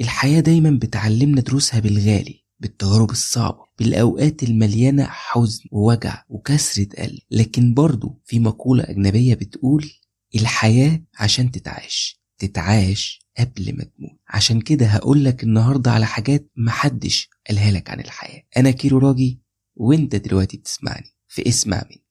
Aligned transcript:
الحياة 0.00 0.40
دايما 0.40 0.70
بتعلمنا 0.70 1.40
دروسها 1.40 1.80
بالغالي 1.80 2.44
بالتجارب 2.60 3.10
الصعبة 3.10 3.64
بالأوقات 3.78 4.42
المليانة 4.42 5.04
حزن 5.04 5.64
ووجع 5.72 6.24
وكسرة 6.28 6.86
قلب 6.98 7.18
لكن 7.30 7.74
برضو 7.74 8.20
في 8.24 8.38
مقولة 8.40 8.84
أجنبية 8.84 9.34
بتقول 9.34 9.90
الحياة 10.34 11.02
عشان 11.18 11.50
تتعاش 11.50 12.20
تتعاش 12.38 13.20
قبل 13.38 13.76
ما 13.76 13.84
تموت. 13.84 14.18
عشان 14.28 14.60
كده 14.60 14.86
هقولك 14.86 15.42
النهاردة 15.44 15.90
على 15.90 16.06
حاجات 16.06 16.50
محدش 16.56 17.28
قالها 17.48 17.70
لك 17.70 17.90
عن 17.90 18.00
الحياة. 18.00 18.42
أنا 18.56 18.70
كيرو 18.70 18.98
راجي 18.98 19.40
وأنت 19.76 20.16
دلوقتي 20.16 20.56
بتسمعني 20.56 21.16
في 21.28 21.48
اسمع 21.48 21.82
مني 21.90 22.04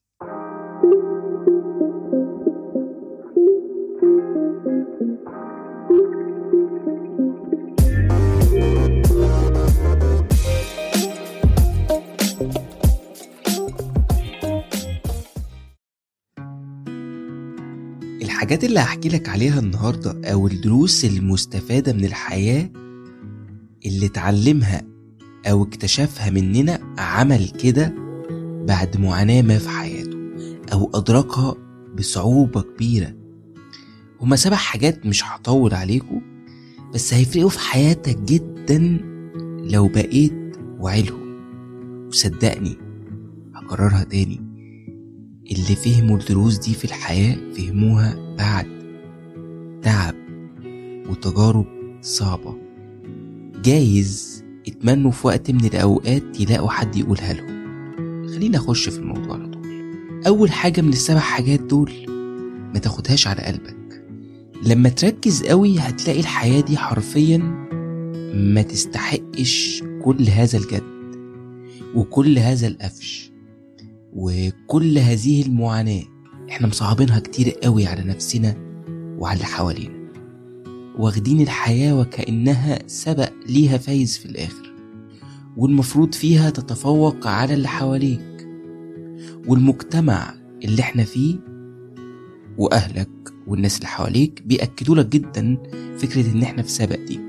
الحاجات 18.49 18.69
اللي 18.69 18.79
هحكي 18.79 19.09
لك 19.09 19.29
عليها 19.29 19.59
النهاردة 19.59 20.31
أو 20.31 20.47
الدروس 20.47 21.05
المستفادة 21.05 21.93
من 21.93 22.05
الحياة 22.05 22.69
اللي 23.85 24.05
اتعلمها 24.05 24.81
أو 25.45 25.63
اكتشفها 25.63 26.29
مننا 26.29 26.79
عمل 26.97 27.49
كده 27.49 27.93
بعد 28.67 28.97
معاناة 28.97 29.41
ما 29.41 29.57
في 29.57 29.69
حياته 29.69 30.17
أو 30.73 30.91
أدركها 30.93 31.55
بصعوبة 31.97 32.61
كبيرة. 32.61 33.15
هما 34.21 34.35
سبع 34.35 34.57
حاجات 34.57 35.05
مش 35.05 35.23
هطول 35.25 35.73
عليكم 35.73 36.21
بس 36.93 37.13
هيفرقوا 37.13 37.49
في 37.49 37.59
حياتك 37.59 38.17
جدا 38.17 38.77
لو 39.71 39.87
بقيت 39.87 40.57
وعيلهم 40.79 41.39
وصدقني 42.07 42.77
هكررها 43.55 44.03
تاني. 44.03 44.48
اللي 45.51 45.75
فهموا 45.75 46.17
الدروس 46.17 46.57
دي 46.57 46.73
في 46.73 46.85
الحياة 46.85 47.37
فهموها 47.57 48.35
بعد 48.37 48.67
تعب 49.81 50.15
وتجارب 51.09 51.65
صعبة. 52.01 52.57
جايز 53.63 54.43
اتمنوا 54.67 55.11
في 55.11 55.27
وقت 55.27 55.51
من 55.51 55.65
الأوقات 55.65 56.39
يلاقوا 56.39 56.69
حد 56.69 56.95
يقولها 56.95 57.33
لهم. 57.33 57.59
خلينا 58.27 58.57
أخش 58.57 58.89
في 58.89 58.97
الموضوع 58.99 59.33
على 59.35 59.47
طول. 59.47 59.59
أول 60.27 60.51
حاجة 60.51 60.81
من 60.81 60.89
السبع 60.89 61.19
حاجات 61.19 61.59
دول 61.59 61.91
ما 62.73 62.79
تاخدهاش 62.79 63.27
على 63.27 63.41
قلبك. 63.41 64.03
لما 64.63 64.89
تركز 64.89 65.43
قوي 65.43 65.79
هتلاقي 65.79 66.19
الحياة 66.19 66.61
دي 66.61 66.77
حرفيا 66.77 67.37
ما 68.33 68.61
تستحقش 68.61 69.83
كل 70.03 70.23
هذا 70.27 70.57
الجد 70.57 70.83
وكل 71.95 72.37
هذا 72.39 72.67
القفش. 72.67 73.28
وكل 74.13 74.97
هذه 74.97 75.41
المعاناة 75.45 76.03
إحنا 76.49 76.67
مصعبينها 76.67 77.19
كتير 77.19 77.49
قوي 77.49 77.85
على 77.87 78.03
نفسنا 78.03 78.55
وعلى 79.19 79.35
اللي 79.35 79.45
حوالينا. 79.45 79.99
واخدين 80.97 81.41
الحياة 81.41 81.99
وكأنها 81.99 82.79
سبق 82.87 83.29
ليها 83.47 83.77
فايز 83.77 84.17
في 84.17 84.25
الآخر. 84.25 84.73
والمفروض 85.57 86.13
فيها 86.13 86.49
تتفوق 86.49 87.27
على 87.27 87.53
اللي 87.53 87.67
حواليك. 87.67 88.47
والمجتمع 89.47 90.33
اللي 90.63 90.81
إحنا 90.81 91.03
فيه 91.03 91.35
وأهلك 92.57 93.09
والناس 93.47 93.75
اللي 93.77 93.87
حواليك 93.87 94.41
بيأكدوا 94.45 94.95
لك 94.95 95.05
جدا 95.05 95.57
فكرة 95.97 96.31
إن 96.31 96.41
إحنا 96.43 96.61
في 96.61 96.71
سبق 96.71 96.99
دي. 97.07 97.19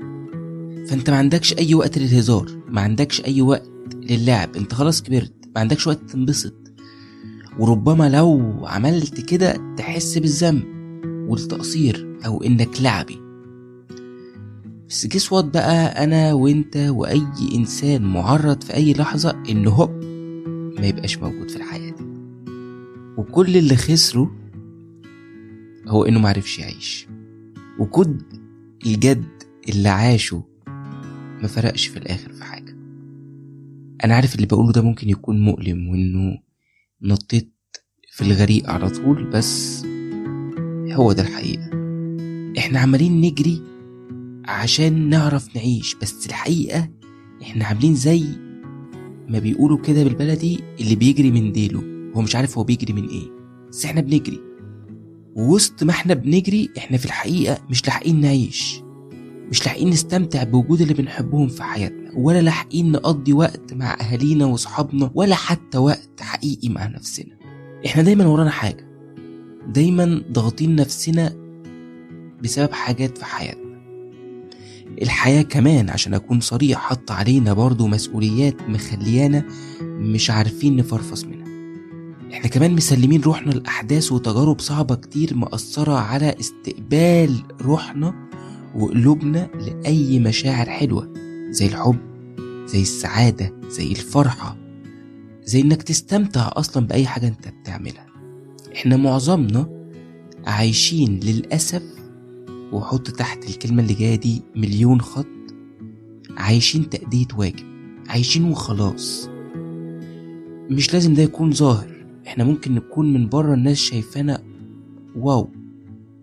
فأنت 0.87 1.09
ما 1.09 1.17
عندكش 1.17 1.53
أي 1.57 1.75
وقت 1.75 1.97
للهزار 1.97 2.51
ما 2.67 2.81
عندكش 2.81 3.25
أي 3.25 3.41
وقت 3.41 3.69
للعب 3.95 4.55
أنت 4.55 4.73
خلاص 4.73 5.01
كبرت 5.01 5.33
ما 5.55 5.61
عندكش 5.61 5.87
وقت 5.87 5.99
تنبسط. 6.09 6.60
وربما 7.61 8.09
لو 8.09 8.59
عملت 8.65 9.21
كده 9.21 9.75
تحس 9.77 10.17
بالذنب 10.17 10.63
والتقصير 11.29 12.17
أو 12.25 12.43
إنك 12.43 12.81
لعبي. 12.81 13.17
بس 14.89 15.07
جس 15.07 15.31
وات 15.31 15.45
بقى؟ 15.45 16.03
أنا 16.03 16.33
وأنت 16.33 16.77
وأي 16.77 17.23
إنسان 17.55 18.01
معرض 18.01 18.63
في 18.63 18.73
أي 18.73 18.93
لحظة 18.93 19.43
إن 19.49 19.67
هوب 19.67 19.91
ما 20.79 20.85
يبقاش 20.87 21.17
موجود 21.17 21.49
في 21.49 21.55
الحياة 21.55 21.91
دي. 21.91 22.03
وكل 23.17 23.57
اللي 23.57 23.75
خسره 23.75 24.31
هو 25.87 26.05
إنه 26.05 26.19
معرفش 26.19 26.59
يعيش. 26.59 27.07
وكل 27.79 28.15
الجد 28.85 29.25
اللي 29.69 29.89
عاشه 29.89 30.43
ما 31.41 31.47
فرقش 31.47 31.87
في 31.87 31.97
الآخر 31.97 32.33
في 32.33 32.43
حاجة. 32.43 32.75
أنا 34.03 34.15
عارف 34.15 34.35
اللي 34.35 34.45
بقوله 34.47 34.71
ده 34.71 34.81
ممكن 34.81 35.09
يكون 35.09 35.41
مؤلم 35.41 35.87
وإنه 35.89 36.37
نطيت 37.03 37.53
في 38.11 38.21
الغريق 38.21 38.69
على 38.69 38.89
طول 38.89 39.23
بس 39.23 39.85
هو 40.93 41.11
ده 41.11 41.21
الحقيقة. 41.21 41.69
إحنا 42.57 42.79
عمالين 42.79 43.21
نجري 43.21 43.61
عشان 44.45 45.09
نعرف 45.09 45.55
نعيش 45.55 45.95
بس 46.01 46.25
الحقيقة 46.27 46.89
إحنا 47.41 47.65
عاملين 47.65 47.95
زي 47.95 48.23
ما 49.29 49.39
بيقولوا 49.39 49.77
كده 49.77 50.03
بالبلدي 50.03 50.59
اللي 50.79 50.95
بيجري 50.95 51.31
من 51.31 51.51
ديله. 51.51 52.11
هو 52.15 52.21
مش 52.21 52.35
عارف 52.35 52.57
هو 52.57 52.63
بيجري 52.63 52.93
من 52.93 53.07
إيه 53.07 53.29
بس 53.69 53.85
إحنا 53.85 54.01
بنجري. 54.01 54.39
ووسط 55.35 55.83
ما 55.83 55.91
إحنا 55.91 56.13
بنجري 56.13 56.69
إحنا 56.77 56.97
في 56.97 57.05
الحقيقة 57.05 57.57
مش 57.69 57.85
لاحقين 57.87 58.21
نعيش 58.21 58.81
مش 59.49 59.65
لاحقين 59.65 59.89
نستمتع 59.89 60.43
بوجود 60.43 60.81
اللي 60.81 60.93
بنحبهم 60.93 61.47
في 61.47 61.63
حياتنا. 61.63 62.00
ولا 62.15 62.41
لاحقين 62.41 62.91
نقضي 62.91 63.33
وقت 63.33 63.73
مع 63.73 63.97
أهالينا 64.01 64.45
وصحابنا 64.45 65.11
ولا 65.15 65.35
حتى 65.35 65.77
وقت 65.77 66.21
حقيقي 66.21 66.69
مع 66.69 66.87
نفسنا. 66.87 67.37
إحنا 67.85 68.03
دايما 68.03 68.25
ورانا 68.27 68.49
حاجة. 68.49 68.87
دايما 69.67 70.23
ضاغطين 70.31 70.75
نفسنا 70.75 71.33
بسبب 72.43 72.71
حاجات 72.71 73.17
في 73.17 73.25
حياتنا. 73.25 73.81
الحياة 75.01 75.41
كمان 75.41 75.89
عشان 75.89 76.13
أكون 76.13 76.39
صريح 76.39 76.79
حط 76.79 77.11
علينا 77.11 77.53
برضو 77.53 77.87
مسؤوليات 77.87 78.61
مخليانا 78.69 79.43
مش 79.81 80.31
عارفين 80.31 80.75
نفرفص 80.75 81.25
منها. 81.25 81.41
إحنا 82.33 82.47
كمان 82.47 82.73
مسلمين 82.75 83.21
روحنا 83.21 83.51
لأحداث 83.51 84.11
وتجارب 84.11 84.59
صعبة 84.59 84.95
كتير 84.95 85.35
مأثرة 85.35 85.93
على 85.93 86.35
استقبال 86.39 87.43
روحنا 87.61 88.29
وقلوبنا 88.75 89.49
لأي 89.59 90.19
مشاعر 90.19 90.69
حلوة. 90.69 91.20
زي 91.51 91.65
الحب 91.65 91.97
زي 92.65 92.81
السعادة 92.81 93.53
زي 93.67 93.91
الفرحة 93.91 94.57
زي 95.43 95.61
إنك 95.61 95.83
تستمتع 95.83 96.49
أصلا 96.53 96.87
بأي 96.87 97.05
حاجة 97.07 97.27
أنت 97.27 97.47
بتعملها. 97.47 98.05
إحنا 98.75 98.97
معظمنا 98.97 99.69
عايشين 100.45 101.19
للأسف 101.23 101.83
وحط 102.71 103.09
تحت 103.11 103.49
الكلمة 103.49 103.81
اللي 103.83 103.93
جاية 103.93 104.15
دي 104.15 104.41
مليون 104.55 105.01
خط 105.01 105.25
عايشين 106.37 106.89
تأدية 106.89 107.27
واجب 107.37 107.65
عايشين 108.09 108.45
وخلاص. 108.45 109.29
مش 110.69 110.93
لازم 110.93 111.13
ده 111.13 111.23
يكون 111.23 111.51
ظاهر. 111.51 112.05
إحنا 112.27 112.43
ممكن 112.43 112.75
نكون 112.75 113.13
من 113.13 113.29
بره 113.29 113.53
الناس 113.53 113.77
شايفانا 113.77 114.43
واو 115.15 115.49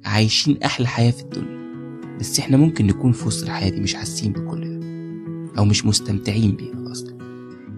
عايشين 0.04 0.62
أحلى 0.62 0.86
حياة 0.86 1.10
في 1.10 1.22
الدنيا. 1.22 1.58
بس 2.20 2.38
إحنا 2.38 2.56
ممكن 2.56 2.86
نكون 2.86 3.12
في 3.12 3.26
وسط 3.26 3.44
الحياة 3.44 3.70
دي 3.70 3.80
مش 3.80 3.94
حاسين 3.94 4.32
بكل 4.32 4.77
ده. 4.77 4.77
أو 5.58 5.64
مش 5.64 5.86
مستمتعين 5.86 6.50
بيها 6.52 6.92
أصلا. 6.92 7.18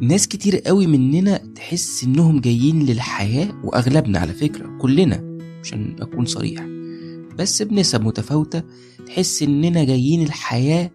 ناس 0.00 0.28
كتير 0.28 0.56
قوي 0.58 0.86
مننا 0.86 1.36
تحس 1.36 2.04
إنهم 2.04 2.40
جايين 2.40 2.86
للحياة 2.86 3.60
وأغلبنا 3.64 4.18
على 4.18 4.32
فكرة 4.32 4.78
كلنا 4.78 5.38
عشان 5.62 5.96
أكون 6.00 6.24
صريح. 6.26 6.66
بس 7.38 7.62
بنسب 7.62 8.02
متفاوتة 8.02 8.62
تحس 9.06 9.42
إننا 9.42 9.84
جايين 9.84 10.22
الحياة 10.22 10.90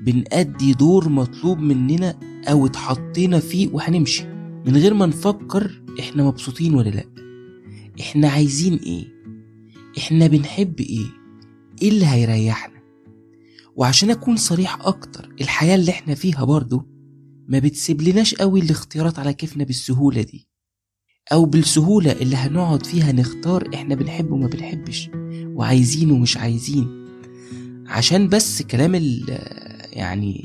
بنأدي 0.00 0.72
دور 0.72 1.08
مطلوب 1.08 1.58
مننا 1.58 2.18
أو 2.48 2.66
اتحطينا 2.66 3.38
فيه 3.38 3.68
وهنمشي. 3.72 4.24
من 4.66 4.76
غير 4.76 4.94
ما 4.94 5.06
نفكر 5.06 5.82
إحنا 6.00 6.24
مبسوطين 6.24 6.74
ولا 6.74 6.88
لأ. 6.90 7.04
إحنا 8.00 8.28
عايزين 8.28 8.74
إيه؟ 8.74 9.04
إحنا 9.98 10.26
بنحب 10.26 10.80
إيه؟ 10.80 11.06
إيه 11.82 11.88
اللي 11.88 12.06
هيريحنا؟ 12.06 12.71
وعشان 13.76 14.10
أكون 14.10 14.36
صريح 14.36 14.86
أكتر 14.86 15.28
الحياة 15.40 15.74
اللي 15.74 15.90
إحنا 15.90 16.14
فيها 16.14 16.44
برضو 16.44 16.82
ما 17.48 17.58
بتسيبلناش 17.58 18.34
قوي 18.34 18.60
الاختيارات 18.60 19.18
على 19.18 19.32
كيفنا 19.32 19.64
بالسهولة 19.64 20.22
دي 20.22 20.48
أو 21.32 21.44
بالسهولة 21.44 22.12
اللي 22.12 22.36
هنقعد 22.36 22.86
فيها 22.86 23.12
نختار 23.12 23.68
إحنا 23.74 23.94
بنحب 23.94 24.30
وما 24.32 24.46
بنحبش 24.46 25.10
وعايزين 25.46 26.10
ومش 26.10 26.36
عايزين. 26.36 27.02
عشان 27.86 28.28
بس 28.28 28.62
كلام 28.62 28.94
ال 28.94 29.24
يعني 29.92 30.44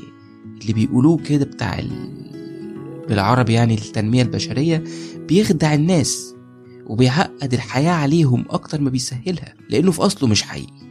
اللي 0.62 0.72
بيقولوه 0.72 1.16
كده 1.16 1.44
بتاع 1.44 1.78
ال 1.78 2.18
بالعربي 3.08 3.52
يعني 3.52 3.74
التنمية 3.74 4.22
البشرية 4.22 4.84
بيخدع 5.28 5.74
الناس 5.74 6.34
وبيعقد 6.86 7.54
الحياة 7.54 7.92
عليهم 7.92 8.44
أكتر 8.50 8.80
ما 8.80 8.90
بيسهلها 8.90 9.54
لأنه 9.70 9.90
في 9.90 10.02
أصله 10.02 10.28
مش 10.28 10.42
حقيقي. 10.42 10.87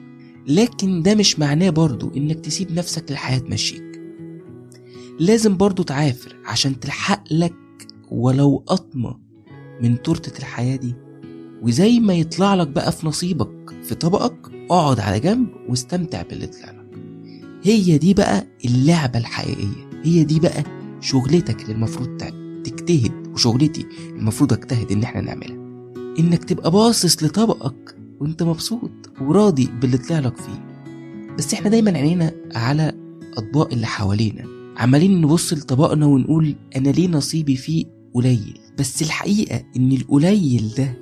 لكن 0.47 1.01
ده 1.01 1.15
مش 1.15 1.39
معناه 1.39 1.69
برضو 1.69 2.11
إنك 2.17 2.39
تسيب 2.39 2.71
نفسك 2.71 3.11
للحياة 3.11 3.37
تمشيك 3.37 3.83
لازم 5.19 5.57
برضو 5.57 5.83
تعافر 5.83 6.35
عشان 6.45 6.79
تلحق 6.79 7.23
لك 7.33 7.55
ولو 8.11 8.63
قطمة 8.67 9.19
من 9.81 10.01
تورتة 10.01 10.39
الحياة 10.39 10.75
دي. 10.75 10.95
وزي 11.61 11.99
ما 11.99 12.13
يطلع 12.13 12.53
لك 12.55 12.67
بقى 12.67 12.91
في 12.91 13.07
نصيبك 13.07 13.75
في 13.83 13.95
طبقك 13.95 14.51
اقعد 14.71 14.99
على 14.99 15.19
جنب 15.19 15.47
واستمتع 15.69 16.21
باللي 16.21 16.47
طلع 16.47 16.71
لك. 16.71 16.99
هي 17.63 17.97
دي 17.97 18.13
بقى 18.13 18.47
اللعبة 18.65 19.19
الحقيقية. 19.19 19.89
هي 20.03 20.23
دي 20.23 20.39
بقى 20.39 20.63
شغلتك 21.01 21.61
اللي 21.61 21.73
المفروض 21.73 22.17
تجتهد 22.63 23.27
وشغلتي 23.33 23.85
المفروض 24.09 24.53
أجتهد 24.53 24.91
إن 24.91 25.03
إحنا 25.03 25.21
نعملها. 25.21 25.57
إنك 26.19 26.43
تبقى 26.43 26.71
باصص 26.71 27.23
لطبقك 27.23 27.96
وانت 28.19 28.43
مبسوط 28.43 28.91
وراضي 29.21 29.69
باللي 29.81 29.97
طلع 29.97 30.19
لك 30.19 30.37
فيه. 30.37 30.67
بس 31.37 31.53
إحنا 31.53 31.69
دايما 31.69 31.97
عينينا 31.97 32.31
على 32.55 32.93
أطباق 33.37 33.73
اللي 33.73 33.85
حوالينا. 33.87 34.43
عمالين 34.77 35.21
نبص 35.21 35.53
لطبقنا 35.53 36.05
ونقول 36.05 36.55
أنا 36.75 36.89
ليه 36.89 37.07
نصيبي 37.07 37.55
فيه 37.55 37.85
قليل؟ 38.13 38.59
بس 38.79 39.01
الحقيقة 39.01 39.63
إن 39.77 39.91
القليل 39.91 40.71
ده 40.77 40.97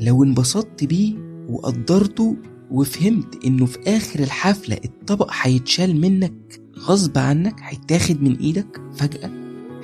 لو 0.00 0.24
انبسطت 0.24 0.84
بيه 0.84 1.14
وقدرته 1.48 2.36
وفهمت 2.70 3.44
إنه 3.44 3.66
في 3.66 3.78
آخر 3.86 4.20
الحفلة 4.20 4.78
الطبق 4.84 5.30
هيتشال 5.42 6.00
منك 6.00 6.60
غصب 6.78 7.18
عنك 7.18 7.60
هيتاخد 7.62 8.22
من 8.22 8.36
إيدك 8.36 8.80
فجأة 8.94 9.30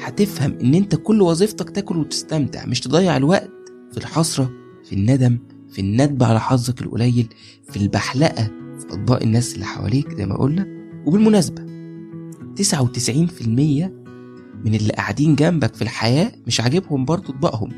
هتفهم 0.01 0.53
إن 0.61 0.75
أنت 0.75 0.95
كل 0.95 1.23
وظيفتك 1.23 1.71
تاكل 1.71 1.97
وتستمتع 1.97 2.67
مش 2.67 2.81
تضيع 2.81 3.17
الوقت 3.17 3.51
في 3.93 3.99
الحسرة 3.99 4.51
في 4.85 4.93
الندم 4.95 5.39
في 5.75 5.81
الندب 5.81 6.23
على 6.23 6.41
حظك 6.41 6.83
القليل 6.83 7.27
في 7.71 7.77
البحلقة 7.77 8.45
في 8.79 8.87
أطباق 8.91 9.23
الناس 9.23 9.55
اللي 9.55 9.65
حواليك 9.65 10.15
زي 10.15 10.27
ما 10.27 10.37
قلنا. 10.37 10.67
وبالمناسبة 11.07 11.63
99% 11.63 13.49
من 14.65 14.75
اللي 14.75 14.93
قاعدين 14.93 15.35
جنبك 15.35 15.75
في 15.75 15.83
الحياة 15.83 16.33
مش 16.47 16.61
عاجبهم 16.61 17.05
برضه 17.05 17.33
طبقهم 17.33 17.73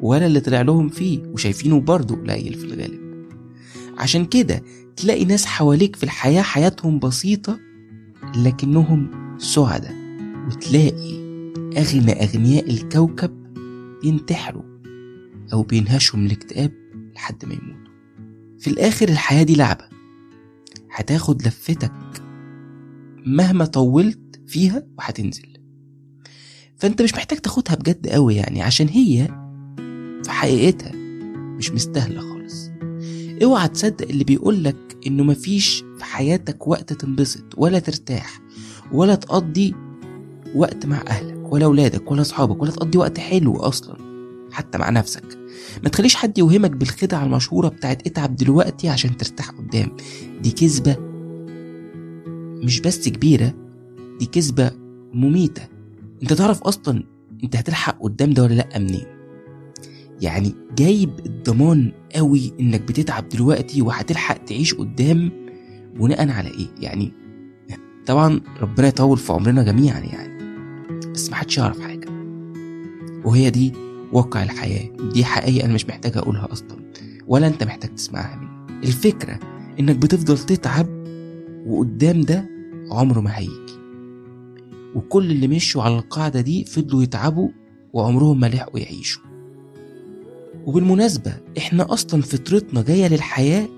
ولا 0.00 0.26
اللي 0.26 0.40
طلع 0.40 0.60
لهم 0.62 0.88
فيه 0.88 1.22
وشايفينه 1.32 1.80
برضه 1.80 2.16
قليل 2.16 2.54
في 2.54 2.64
الغالب. 2.64 3.00
عشان 3.98 4.24
كده 4.24 4.62
تلاقي 4.96 5.24
ناس 5.24 5.46
حواليك 5.46 5.96
في 5.96 6.02
الحياة 6.02 6.42
حياتهم 6.42 6.98
بسيطة 6.98 7.58
لكنهم 8.36 9.10
سعداء. 9.38 9.94
وتلاقي 10.46 11.20
أغنى 11.78 12.12
أغنياء 12.24 12.70
الكوكب 12.70 13.30
ينتحروا 14.04 14.62
أو 15.52 15.62
بينهشوا 15.62 16.18
من 16.18 16.26
الاكتئاب. 16.26 16.79
لحد 17.20 17.44
ما 17.44 17.54
يموتوا 17.54 17.92
في 18.58 18.70
الآخر 18.70 19.08
الحياة 19.08 19.42
دي 19.42 19.54
لعبة. 19.54 19.84
هتاخد 20.92 21.42
لفتك 21.46 21.92
مهما 23.26 23.64
طولت 23.64 24.40
فيها 24.46 24.86
وهتنزل. 24.98 25.48
فأنت 26.76 27.02
مش 27.02 27.14
محتاج 27.14 27.38
تاخدها 27.38 27.74
بجد 27.74 28.08
قوي 28.08 28.36
يعني 28.36 28.62
عشان 28.62 28.88
هي 28.88 29.26
في 30.24 30.30
حقيقتها 30.30 30.92
مش 31.56 31.70
مستاهلة 31.70 32.20
خالص. 32.20 32.70
اوعى 33.42 33.68
تصدق 33.68 34.08
اللي 34.08 34.24
بيقولك 34.24 34.96
إنه 35.06 35.24
مفيش 35.24 35.84
في 35.98 36.04
حياتك 36.04 36.68
وقت 36.68 36.92
تنبسط 36.92 37.44
ولا 37.56 37.78
ترتاح 37.78 38.40
ولا 38.92 39.14
تقضي 39.14 39.74
وقت 40.54 40.86
مع 40.86 41.00
أهلك 41.06 41.52
ولا 41.52 41.64
أولادك 41.64 42.10
ولا 42.10 42.20
أصحابك 42.20 42.62
ولا 42.62 42.70
تقضي 42.70 42.98
وقت 42.98 43.18
حلو 43.18 43.56
أصلا 43.56 43.96
حتى 44.52 44.78
مع 44.78 44.90
نفسك. 44.90 45.39
ما 45.82 45.88
تخليش 45.88 46.14
حد 46.14 46.38
يوهمك 46.38 46.70
بالخدعة 46.70 47.24
المشهورة 47.24 47.68
بتاعت 47.68 48.06
اتعب 48.06 48.36
دلوقتي 48.36 48.88
عشان 48.88 49.16
ترتاح 49.16 49.50
قدام. 49.50 49.96
دي 50.42 50.50
كذبة 50.50 50.96
مش 52.64 52.80
بس 52.80 53.08
كبيرة 53.08 53.54
دي 54.18 54.26
كذبة 54.26 54.70
مميتة. 55.14 55.62
انت 56.22 56.32
تعرف 56.32 56.62
أصلا 56.62 57.04
انت 57.44 57.56
هتلحق 57.56 58.02
قدام 58.02 58.30
ده 58.30 58.42
ولا 58.42 58.54
لأ 58.54 58.78
منين؟ 58.78 59.06
يعني 60.20 60.54
جايب 60.78 61.10
الضمان 61.26 61.92
قوي 62.14 62.52
انك 62.60 62.80
بتتعب 62.80 63.28
دلوقتي 63.28 63.82
وهتلحق 63.82 64.44
تعيش 64.44 64.74
قدام 64.74 65.30
بناء 65.96 66.28
على 66.30 66.48
إيه؟ 66.48 66.66
يعني 66.80 67.12
طبعا 68.06 68.40
ربنا 68.60 68.88
يطول 68.88 69.18
في 69.18 69.32
عمرنا 69.32 69.62
جميعا 69.62 69.98
يعني 70.00 70.40
بس 71.12 71.30
محدش 71.30 71.58
يعرف 71.58 71.80
حاجة. 71.80 72.08
وهي 73.24 73.50
دي 73.50 73.72
واقع 74.12 74.42
الحياة. 74.42 74.90
دي 75.12 75.24
حقيقة 75.24 75.64
أنا 75.64 75.74
مش 75.74 75.86
محتاج 75.86 76.16
أقولها 76.16 76.48
أصلا. 76.52 76.92
ولا 77.26 77.46
أنت 77.46 77.64
محتاج 77.64 77.94
تسمعها 77.94 78.36
مني. 78.36 78.82
الفكرة 78.88 79.38
إنك 79.80 79.96
بتفضل 79.96 80.38
تتعب 80.38 80.86
وقدام 81.66 82.20
ده 82.20 82.50
عمره 82.90 83.20
ما 83.20 83.38
هيجي. 83.38 83.80
وكل 84.94 85.30
اللي 85.30 85.48
مشوا 85.48 85.82
على 85.82 85.98
القاعدة 85.98 86.40
دي 86.40 86.64
فضلوا 86.64 87.02
يتعبوا 87.02 87.48
وعمرهم 87.92 88.40
ما 88.40 88.46
لحقوا 88.46 88.78
يعيشوا. 88.80 89.22
وبالمناسبة 90.66 91.34
إحنا 91.58 91.92
أصلا 91.92 92.22
فطرتنا 92.22 92.82
جاية 92.82 93.08
للحياة 93.08 93.68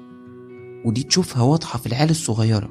ودي 0.85 1.03
تشوفها 1.03 1.43
واضحة 1.43 1.79
في 1.79 1.87
العيال 1.87 2.11
الصغيرة. 2.11 2.71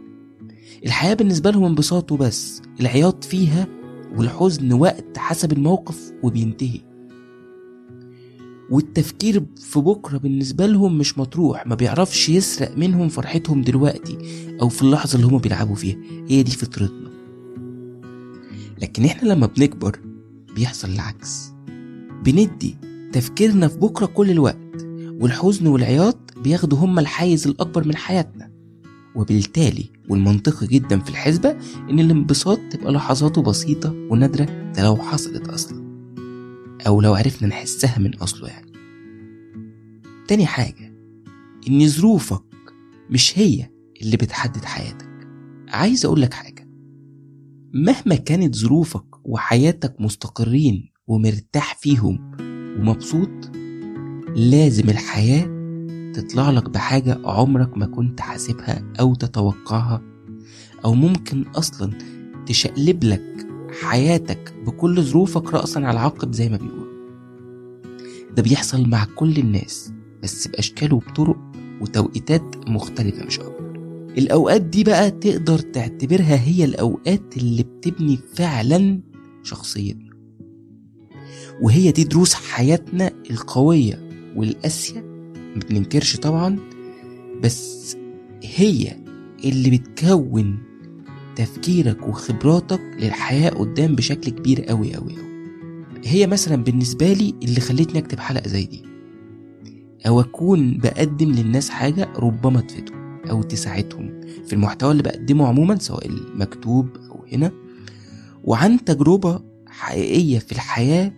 الحياة 0.86 1.14
بالنسبة 1.14 1.52
لهم 1.52 1.64
انبساط 1.64 2.12
وبس. 2.12 2.62
العياط 2.80 3.24
فيها 3.24 3.68
والحزن 4.18 4.74
وقت 4.74 5.18
حسب 5.18 5.52
الموقف 5.52 6.12
وبينتهي. 6.24 6.91
والتفكير 8.72 9.44
في 9.58 9.80
بكرة 9.80 10.18
بالنسبة 10.18 10.66
لهم 10.66 10.98
مش 10.98 11.18
مطروح 11.18 11.68
ما 11.68 11.76
بيعرفش 11.76 12.30
يسرق 12.30 12.78
منهم 12.78 13.10
فرحتهم 13.10 13.62
دلوقتي 13.62 14.18
أو 14.62 14.70
في 14.70 14.82
اللحظة 14.82 15.16
اللي 15.16 15.28
هما 15.28 15.38
بيلعبوا 15.38 15.76
فيها. 15.76 15.98
هي 16.28 16.44
دي 16.44 16.52
فطرتنا. 16.52 17.12
لكن 18.82 19.06
إحنا 19.06 19.30
لما 19.30 19.48
بنكبر 19.48 20.00
بيحصل 20.56 20.90
العكس. 20.90 21.52
بندي 22.26 22.78
تفكيرنا 23.14 23.68
في 23.68 23.78
بكرة 23.78 24.06
كل 24.06 24.30
الوقت 24.32 24.86
والحزن 25.22 25.68
والعياط 25.68 26.18
بياخدوا 26.44 26.78
هما 26.78 27.02
الحيز 27.02 27.48
الأكبر 27.48 27.88
من 27.88 27.96
حياتنا. 27.96 28.52
وبالتالي 29.16 29.86
والمنطقي 30.10 30.68
جدا 30.68 31.00
في 31.00 31.10
الحسبة 31.10 31.56
إن 31.90 32.00
الانبساط 32.00 32.60
تبقى 32.72 32.92
لحظاته 32.94 33.42
بسيطة 33.42 33.92
ونادرة 34.10 34.72
ده 34.76 34.84
لو 34.84 34.96
حصلت 34.96 35.48
أصلا. 35.48 35.81
أو 36.88 37.02
لو 37.02 37.14
عرفنا 37.14 37.48
نحسها 37.48 38.00
من 38.00 38.16
أصله 38.16 38.48
يعني. 38.48 38.72
تاني 40.28 40.46
حاجة 40.46 40.94
إن 41.68 41.88
ظروفك 41.88 42.44
مش 43.10 43.40
هي 43.40 43.70
اللي 44.02 44.18
بتحدد 44.18 44.66
حياتك. 44.66 45.12
عايز 45.70 46.06
أقولك 46.06 46.34
حاجة 46.34 46.68
مهما 47.74 48.16
كانت 48.16 48.56
ظروفك 48.56 49.06
وحياتك 49.26 50.02
مستقرين 50.02 50.92
ومرتاح 51.08 51.78
فيهم 51.80 52.32
ومبسوط 52.80 53.52
لازم 54.36 54.90
الحياة 54.90 55.62
تطلع 56.14 56.50
لك 56.50 56.70
بحاجة 56.70 57.20
عمرك 57.26 57.78
ما 57.78 57.86
كنت 57.86 58.22
حاسبها 58.22 58.94
أو 59.00 59.16
تتوقعها 59.16 60.02
أو 60.86 60.94
ممكن 60.94 61.44
أصلا 61.56 61.92
تشقلب 62.46 63.04
لك 63.04 63.48
حياتك 63.72 64.54
بكل 64.66 65.02
ظروفك 65.02 65.54
رأسا 65.54 65.80
على 65.80 66.00
عقب 66.00 66.34
زي 66.34 66.50
ما 66.50 66.58
بيقولوا. 66.58 66.92
ده 68.36 68.44
بيحصل 68.44 68.90
مع 68.90 69.06
كل 69.16 69.38
الناس 69.38 69.92
بس 70.24 70.48
بأشكال 70.48 70.94
وبطرق 70.94 71.38
وتوقيتات 71.82 72.70
مختلفة 72.70 73.26
مش 73.26 73.40
أكتر. 73.40 73.72
الأوقات 74.18 74.62
دي 74.62 74.84
بقى 74.84 75.12
تقدر 75.12 75.60
تعتبرها 75.60 76.36
هي 76.44 76.66
الأوقات 76.66 77.38
اللي 77.38 77.64
بتبني 77.64 78.20
فعلا 78.34 79.00
شخصيتنا. 79.44 80.12
وهي 81.62 81.92
دي 81.92 82.04
دروس 82.04 82.34
حياتنا 82.34 83.12
القوية 83.32 84.10
والقاسية 84.36 85.00
ما 85.56 85.62
بننكرش 85.70 86.16
طبعا 86.18 86.60
بس 87.44 87.96
هي 88.44 88.98
اللي 89.46 89.78
بتكون 89.78 90.58
تفكيرك 91.36 92.08
وخبراتك 92.08 92.82
للحياة 93.00 93.50
قدام 93.50 93.96
بشكل 93.96 94.32
كبير 94.32 94.62
قوي 94.62 94.96
قوي 94.96 95.16
قوي 95.16 95.32
هي 96.06 96.28
مثلا 96.28 96.64
بالنسبة 96.64 97.14
لي 97.14 97.36
اللي 97.44 97.62
خلتني 97.62 98.00
أكتب 98.00 98.20
حلقة 98.20 98.48
زي 98.48 98.66
دي. 98.66 98.84
أو 100.08 100.22
أكون 100.22 100.78
بقدم 100.78 101.32
للناس 101.32 101.70
حاجة 101.70 102.10
ربما 102.16 102.62
تفيدهم 102.62 103.18
أو 103.30 103.42
تساعدهم 103.44 104.22
في 104.46 104.54
المحتوى 104.54 104.92
اللي 104.92 105.04
بقدمه 105.04 105.48
عموما 105.48 105.80
سواء 105.80 106.08
المكتوب 106.08 106.88
أو 107.12 107.26
هنا. 107.34 107.52
وعن 108.44 108.86
تجربة 108.86 109.42
حقيقية 109.68 110.40
في 110.40 110.52
الحياة 110.52 111.14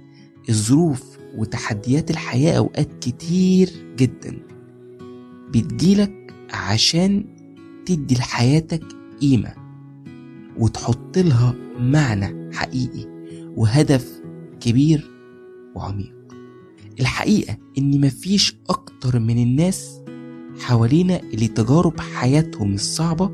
الظروف 0.49 1.03
وتحديات 1.37 2.11
الحياة 2.11 2.57
أوقات 2.57 2.89
كتير 3.01 3.69
جدا 3.97 4.39
بتجيلك 5.49 6.33
عشان 6.53 7.25
تدي 7.85 8.15
لحياتك 8.15 8.83
قيمة. 9.21 9.62
وتحط 10.57 11.17
لها 11.17 11.55
معنى 11.79 12.55
حقيقي 12.55 13.05
وهدف 13.55 14.21
كبير 14.59 15.11
وعميق. 15.75 16.13
الحقيقة 16.99 17.57
إن 17.77 18.01
مفيش 18.01 18.55
أكتر 18.69 19.19
من 19.19 19.43
الناس 19.43 20.01
حوالينا 20.59 21.19
اللي 21.19 21.47
تجارب 21.47 21.99
حياتهم 21.99 22.73
الصعبة 22.73 23.31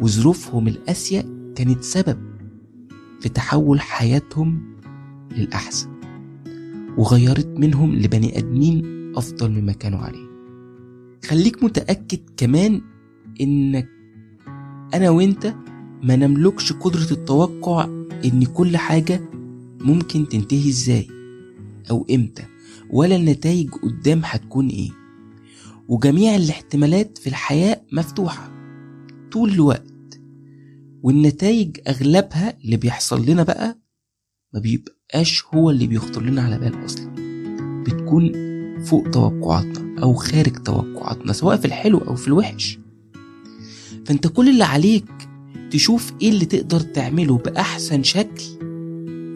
وظروفهم 0.00 0.68
القاسية 0.68 1.20
كانت 1.56 1.84
سبب 1.84 2.18
في 3.20 3.28
تحول 3.28 3.80
حياتهم 3.80 4.76
للأحسن 5.36 5.90
وغيرت 6.96 7.46
منهم 7.46 7.94
لبني 7.94 8.38
آدمين 8.38 8.82
أفضل 9.16 9.50
مما 9.50 9.72
كانوا 9.72 9.98
عليه. 9.98 10.28
خليك 11.28 11.64
متأكد 11.64 12.20
كمان 12.36 12.80
إنك 13.40 13.88
أنا 14.94 15.10
وإنت 15.10 15.54
ما 16.04 16.16
نملكش 16.16 16.72
قدرة 16.72 17.10
التوقع 17.10 17.84
إن 18.24 18.44
كل 18.44 18.76
حاجة 18.76 19.20
ممكن 19.80 20.28
تنتهي 20.28 20.68
إزاي 20.68 21.08
أو 21.90 22.06
إمتى 22.10 22.44
ولا 22.90 23.16
النتائج 23.16 23.70
قدام 23.70 24.20
هتكون 24.24 24.68
إيه. 24.68 24.90
وجميع 25.88 26.36
الاحتمالات 26.36 27.18
في 27.18 27.26
الحياة 27.26 27.80
مفتوحة 27.92 28.50
طول 29.32 29.50
الوقت 29.50 30.20
والنتائج 31.02 31.76
أغلبها 31.88 32.56
اللي 32.64 32.76
بيحصل 32.76 33.26
لنا 33.26 33.42
بقى 33.42 33.78
ما 34.54 34.60
بيبقاش 34.60 35.44
هو 35.54 35.70
اللي 35.70 35.86
بيخطر 35.86 36.22
لنا 36.22 36.42
على 36.42 36.58
بال 36.58 36.84
أصلا. 36.84 37.14
بتكون 37.86 38.32
فوق 38.84 39.10
توقعاتنا 39.10 40.02
أو 40.02 40.14
خارج 40.14 40.62
توقعاتنا 40.62 41.32
سواء 41.32 41.56
في 41.56 41.64
الحلو 41.64 41.98
أو 41.98 42.14
في 42.14 42.28
الوحش. 42.28 42.78
فأنت 44.06 44.26
كل 44.26 44.48
اللي 44.48 44.64
عليك 44.64 45.28
تشوف 45.74 46.12
إيه 46.22 46.30
اللي 46.30 46.44
تقدر 46.44 46.80
تعمله 46.80 47.38
بأحسن 47.38 48.02
شكل 48.02 48.42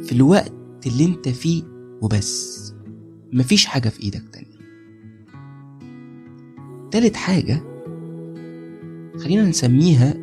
في 0.05 0.13
الوقت 0.13 0.87
اللي 0.87 1.05
انت 1.05 1.29
فيه 1.29 1.63
وبس. 2.03 2.73
مفيش 3.33 3.67
حاجة 3.67 3.89
في 3.89 4.03
إيدك 4.03 4.23
تانية. 4.33 4.59
تالت 6.91 7.17
حاجة 7.17 7.63
خلينا 9.17 9.45
نسميها 9.45 10.15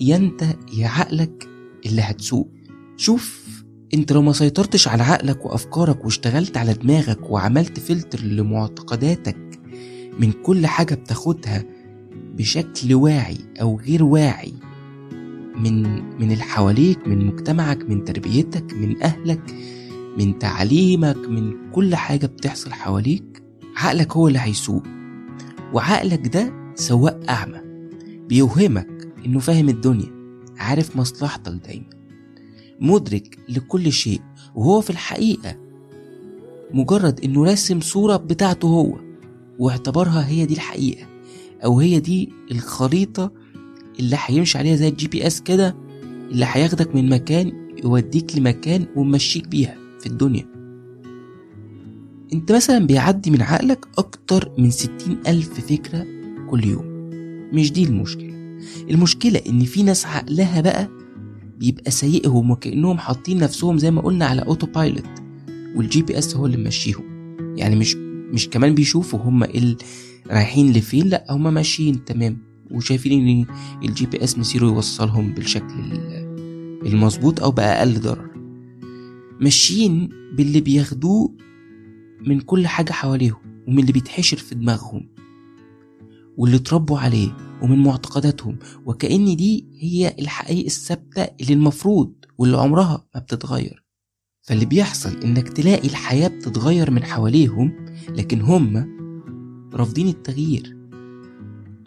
يا 0.00 0.16
انت 0.16 0.44
يا 0.74 0.88
عقلك 0.88 1.48
اللي 1.86 2.02
هتسوق. 2.02 2.48
شوف 2.96 3.46
انت 3.94 4.12
لو 4.12 4.22
ما 4.22 4.32
سيطرتش 4.32 4.88
على 4.88 5.02
عقلك 5.02 5.46
وأفكارك 5.46 6.04
واشتغلت 6.04 6.56
على 6.56 6.72
دماغك 6.74 7.30
وعملت 7.30 7.80
فلتر 7.80 8.20
لمعتقداتك 8.20 9.60
من 10.18 10.32
كل 10.32 10.66
حاجة 10.66 10.94
بتاخدها 10.94 11.64
بشكل 12.34 12.94
واعي 12.94 13.38
أو 13.60 13.80
غير 13.80 14.04
واعي 14.04 14.52
من 15.56 15.82
من 16.20 16.32
اللي 16.32 16.42
حواليك 16.44 17.08
من 17.08 17.26
مجتمعك 17.26 17.90
من 17.90 18.04
تربيتك 18.04 18.72
من 18.74 19.02
أهلك 19.02 19.54
من 20.18 20.38
تعليمك 20.38 21.16
من 21.28 21.70
كل 21.72 21.94
حاجة 21.94 22.26
بتحصل 22.26 22.72
حواليك 22.72 23.42
عقلك 23.76 24.12
هو 24.16 24.28
اللي 24.28 24.38
هيسوق. 24.38 24.82
وعقلك 25.72 26.26
ده 26.36 26.52
سواق 26.74 27.20
أعمى 27.30 27.60
بيوهمك 28.28 29.08
إنه 29.26 29.38
فاهم 29.38 29.68
الدنيا 29.68 30.16
عارف 30.58 30.96
مصلحتك 30.96 31.52
دايما 31.52 31.86
مدرك 32.80 33.38
لكل 33.48 33.92
شيء 33.92 34.20
وهو 34.54 34.80
في 34.80 34.90
الحقيقة 34.90 35.56
مجرد 36.74 37.20
إنه 37.24 37.44
راسم 37.44 37.80
صورة 37.80 38.16
بتاعته 38.16 38.68
هو 38.68 38.98
واعتبرها 39.58 40.28
هي 40.28 40.46
دي 40.46 40.54
الحقيقة 40.54 41.06
أو 41.64 41.80
هي 41.80 42.00
دي 42.00 42.32
الخريطة 42.50 43.32
اللي 44.00 44.16
هيمشي 44.26 44.58
عليها 44.58 44.76
زي 44.76 44.88
ال 44.88 45.08
GPS 45.08 45.40
كده 45.40 45.76
اللي 46.30 46.46
هياخدك 46.48 46.94
من 46.94 47.08
مكان 47.08 47.52
يوديك 47.84 48.38
لمكان 48.38 48.86
ومشيك 48.96 49.48
بيها 49.48 49.76
في 50.00 50.06
الدنيا. 50.06 50.46
انت 52.32 52.52
مثلا 52.52 52.86
بيعدي 52.86 53.30
من 53.30 53.42
عقلك 53.42 53.86
أكتر 53.98 54.52
من 54.58 54.70
ستين 54.70 55.18
ألف 55.26 55.60
فكرة 55.60 56.06
كل 56.50 56.64
يوم. 56.64 56.84
مش 57.52 57.72
دي 57.72 57.84
المشكلة. 57.84 58.58
المشكلة 58.90 59.40
إن 59.48 59.64
في 59.64 59.82
ناس 59.82 60.06
عقلها 60.06 60.60
بقى 60.60 60.88
بيبقى 61.58 61.90
سايقهم 61.90 62.50
وكأنهم 62.50 62.98
حاطين 62.98 63.38
نفسهم 63.38 63.78
زي 63.78 63.90
ما 63.90 64.00
قلنا 64.02 64.26
على 64.26 64.42
autopilot 64.42 65.08
وال 65.76 66.02
GPS 66.02 66.36
هو 66.36 66.46
اللي 66.46 66.56
ماشيهم 66.56 67.04
يعني 67.56 67.76
مش 67.76 67.96
مش 68.32 68.48
كمان 68.48 68.74
بيشوفوا 68.74 69.18
هم 69.18 69.42
ال 69.44 69.76
رايحين 70.30 70.72
لفين 70.72 71.06
لأ 71.08 71.26
هم 71.30 71.54
ماشيين 71.54 72.04
تمام. 72.04 72.38
وشايفين 72.70 73.28
إن 73.28 73.46
ال 73.88 74.06
GPS 74.06 74.38
مسيره 74.38 74.64
يوصلهم 74.64 75.32
بالشكل 75.34 75.74
المظبوط 76.86 77.42
أو 77.42 77.50
باقل 77.50 78.00
ضرر. 78.00 78.30
ماشيين 79.40 80.08
باللي 80.36 80.60
بياخدوه 80.60 81.34
من 82.26 82.40
كل 82.40 82.66
حاجة 82.66 82.92
حواليهم 82.92 83.64
ومن 83.68 83.78
اللي 83.78 83.92
بيتحشر 83.92 84.36
في 84.36 84.54
دماغهم 84.54 85.08
واللي 86.36 86.56
اتربوا 86.56 86.98
عليه 86.98 87.36
ومن 87.62 87.82
معتقداتهم 87.82 88.58
وكأن 88.86 89.36
دي 89.36 89.66
هي 89.78 90.14
الحقيقة 90.18 90.66
الثابتة 90.66 91.22
اللي 91.40 91.52
المفروض 91.54 92.12
واللي 92.38 92.56
عمرها 92.56 93.06
ما 93.14 93.20
بتتغير. 93.20 93.84
فاللي 94.42 94.64
بيحصل 94.64 95.16
إنك 95.22 95.48
تلاقي 95.48 95.88
الحياة 95.88 96.28
بتتغير 96.28 96.90
من 96.90 97.04
حواليهم 97.04 97.86
لكن 98.08 98.40
هم 98.40 98.96
رافضين 99.74 100.08
التغيير. 100.08 100.76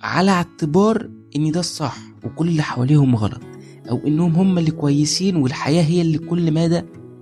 على 0.02 0.32
اعتبار 0.32 1.10
إن 1.36 1.52
ده 1.52 1.60
الصح 1.60 1.98
وكل 2.24 2.48
اللي 2.48 2.62
حواليهم 2.64 3.16
غلط 3.16 3.42
أو 3.90 3.98
إنهم 4.08 4.36
هم 4.36 4.58
اللي 4.58 4.72
كويسين 4.72 5.36
والحياة 5.36 5.84
هي 5.84 6.02
اللي 6.02 6.18
كل 6.18 6.54
مدى 6.54 6.82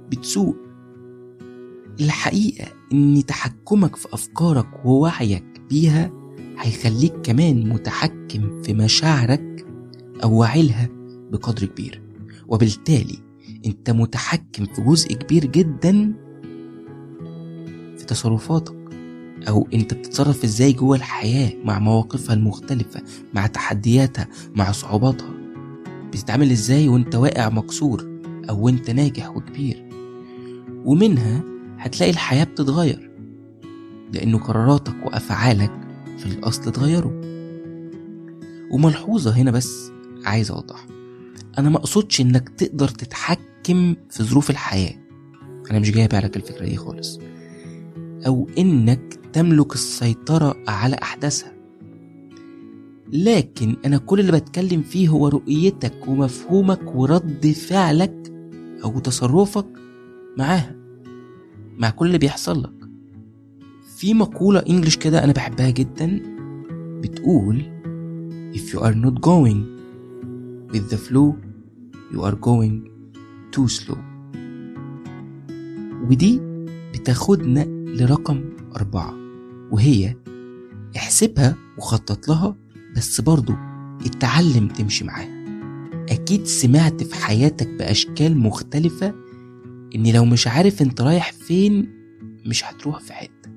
بتسوق 0.10 0.56
الحقيقة 2.02 2.68
إن 2.94 3.24
تحكمك 3.28 3.96
في 3.96 4.08
أفكارك 4.14 4.86
ووعيك 4.86 5.62
بيها 5.70 6.12
هيخليك 6.60 7.14
كمان 7.24 7.70
متحكم 7.70 8.62
في 8.62 8.74
مشاعرك 8.74 9.66
أو 10.24 10.38
واعيلها 10.40 10.90
بقدر 11.32 11.66
كبير. 11.66 12.02
وبالتالي 12.48 13.20
أنت 13.66 13.90
متحكم 13.90 14.66
في 14.66 14.82
جزء 14.82 15.14
كبير 15.14 15.46
جدا 15.46 16.14
في 17.98 18.06
تصرفاتك. 18.08 18.77
أو 19.48 19.68
أنت 19.74 19.94
بتتصرف 19.94 20.44
إزاي 20.44 20.74
جوه 20.74 20.96
الحياة 20.98 21.54
مع 21.64 21.80
مواقفها 21.80 22.36
المختلفة 22.36 23.02
مع 23.34 23.48
تحدياتها 23.48 24.28
مع 24.56 24.72
صعوباتها؟ 24.72 25.34
بتتعامل 26.14 26.52
إزاي 26.52 26.88
وأنت 26.88 27.16
واقع 27.16 27.50
مكسور 27.50 28.20
أو 28.50 28.66
وأنت 28.66 28.90
ناجح 28.90 29.30
وكبير؟ 29.30 29.90
ومنها 30.86 31.44
هتلاقي 31.78 32.12
الحياة 32.12 32.44
بتتغير 32.44 33.12
لأنه 34.14 34.38
قراراتك 34.40 34.96
وأفعالك 35.06 35.72
في 36.18 36.26
الأصل 36.26 36.68
اتغيروا. 36.68 37.22
وملحوظة 38.72 39.32
هنا 39.32 39.52
بس 39.52 39.92
عايز 40.26 40.52
أوضح 40.52 40.86
أنا 41.58 41.70
مقصودش 41.70 42.22
إنك 42.22 42.50
تقدر 42.50 42.88
تتحكم 42.88 43.96
في 44.10 44.24
ظروف 44.24 44.50
الحياة. 44.50 44.96
أنا 45.72 45.80
مش 45.80 45.92
جايب 45.92 46.16
عليك 46.16 46.36
الفكرة 46.38 46.66
دي 46.66 46.76
خالص. 46.78 47.20
أو 48.28 48.48
إنك 48.58 49.20
تملك 49.34 49.74
السيطرة 49.74 50.56
على 50.68 50.96
أحداثها. 51.02 51.54
لكن 53.14 53.76
أنا 53.86 53.98
كل 53.98 54.20
اللي 54.20 54.32
بتكلم 54.32 54.82
فيه 54.82 55.10
هو 55.10 55.28
رؤيتك 55.28 56.08
ومفهومك 56.08 56.96
ورد 56.96 57.48
فعلك 57.70 58.34
أو 58.84 59.00
تصرفك 59.00 59.66
معاها 60.38 60.76
مع 61.78 61.90
كل 61.90 62.06
اللي 62.08 62.18
بيحصل 62.18 62.64
لك. 62.64 62.74
في 63.98 64.14
مقولة 64.14 64.60
إنجلش 64.70 64.96
كده 64.96 65.24
أنا 65.24 65.34
بحبها 65.34 65.70
جدا 65.70 66.20
بتقول 67.02 67.62
If 68.54 68.74
you 68.74 68.80
are 68.80 68.96
not 69.06 69.22
going 69.22 69.60
with 70.74 70.90
the 70.92 70.98
flow 70.98 71.36
you 72.14 72.22
are 72.22 72.36
going 72.36 72.90
too 73.56 73.68
slow. 73.68 73.98
ودي 76.10 76.42
بتاخدنا 76.94 77.77
لرقم 77.96 78.44
أربعة 78.76 79.14
وهي 79.72 80.16
احسبها 80.96 81.56
وخطط 81.78 82.28
لها 82.28 82.56
بس 82.96 83.22
برضو 83.22 83.54
اتعلم 84.06 84.68
تمشي 84.68 85.06
معاها. 85.06 85.38
أكيد 86.10 86.44
سمعت 86.46 87.04
في 87.04 87.16
حياتك 87.16 87.68
بأشكال 87.68 88.38
مختلفة 88.38 89.14
إن 89.96 90.14
لو 90.14 90.26
مش 90.26 90.48
عارف 90.48 90.82
أنت 90.82 91.02
رايح 91.02 91.32
فين 91.34 91.90
مش 92.46 92.66
هتروح 92.66 93.00
في 93.00 93.14
حتة. 93.14 93.50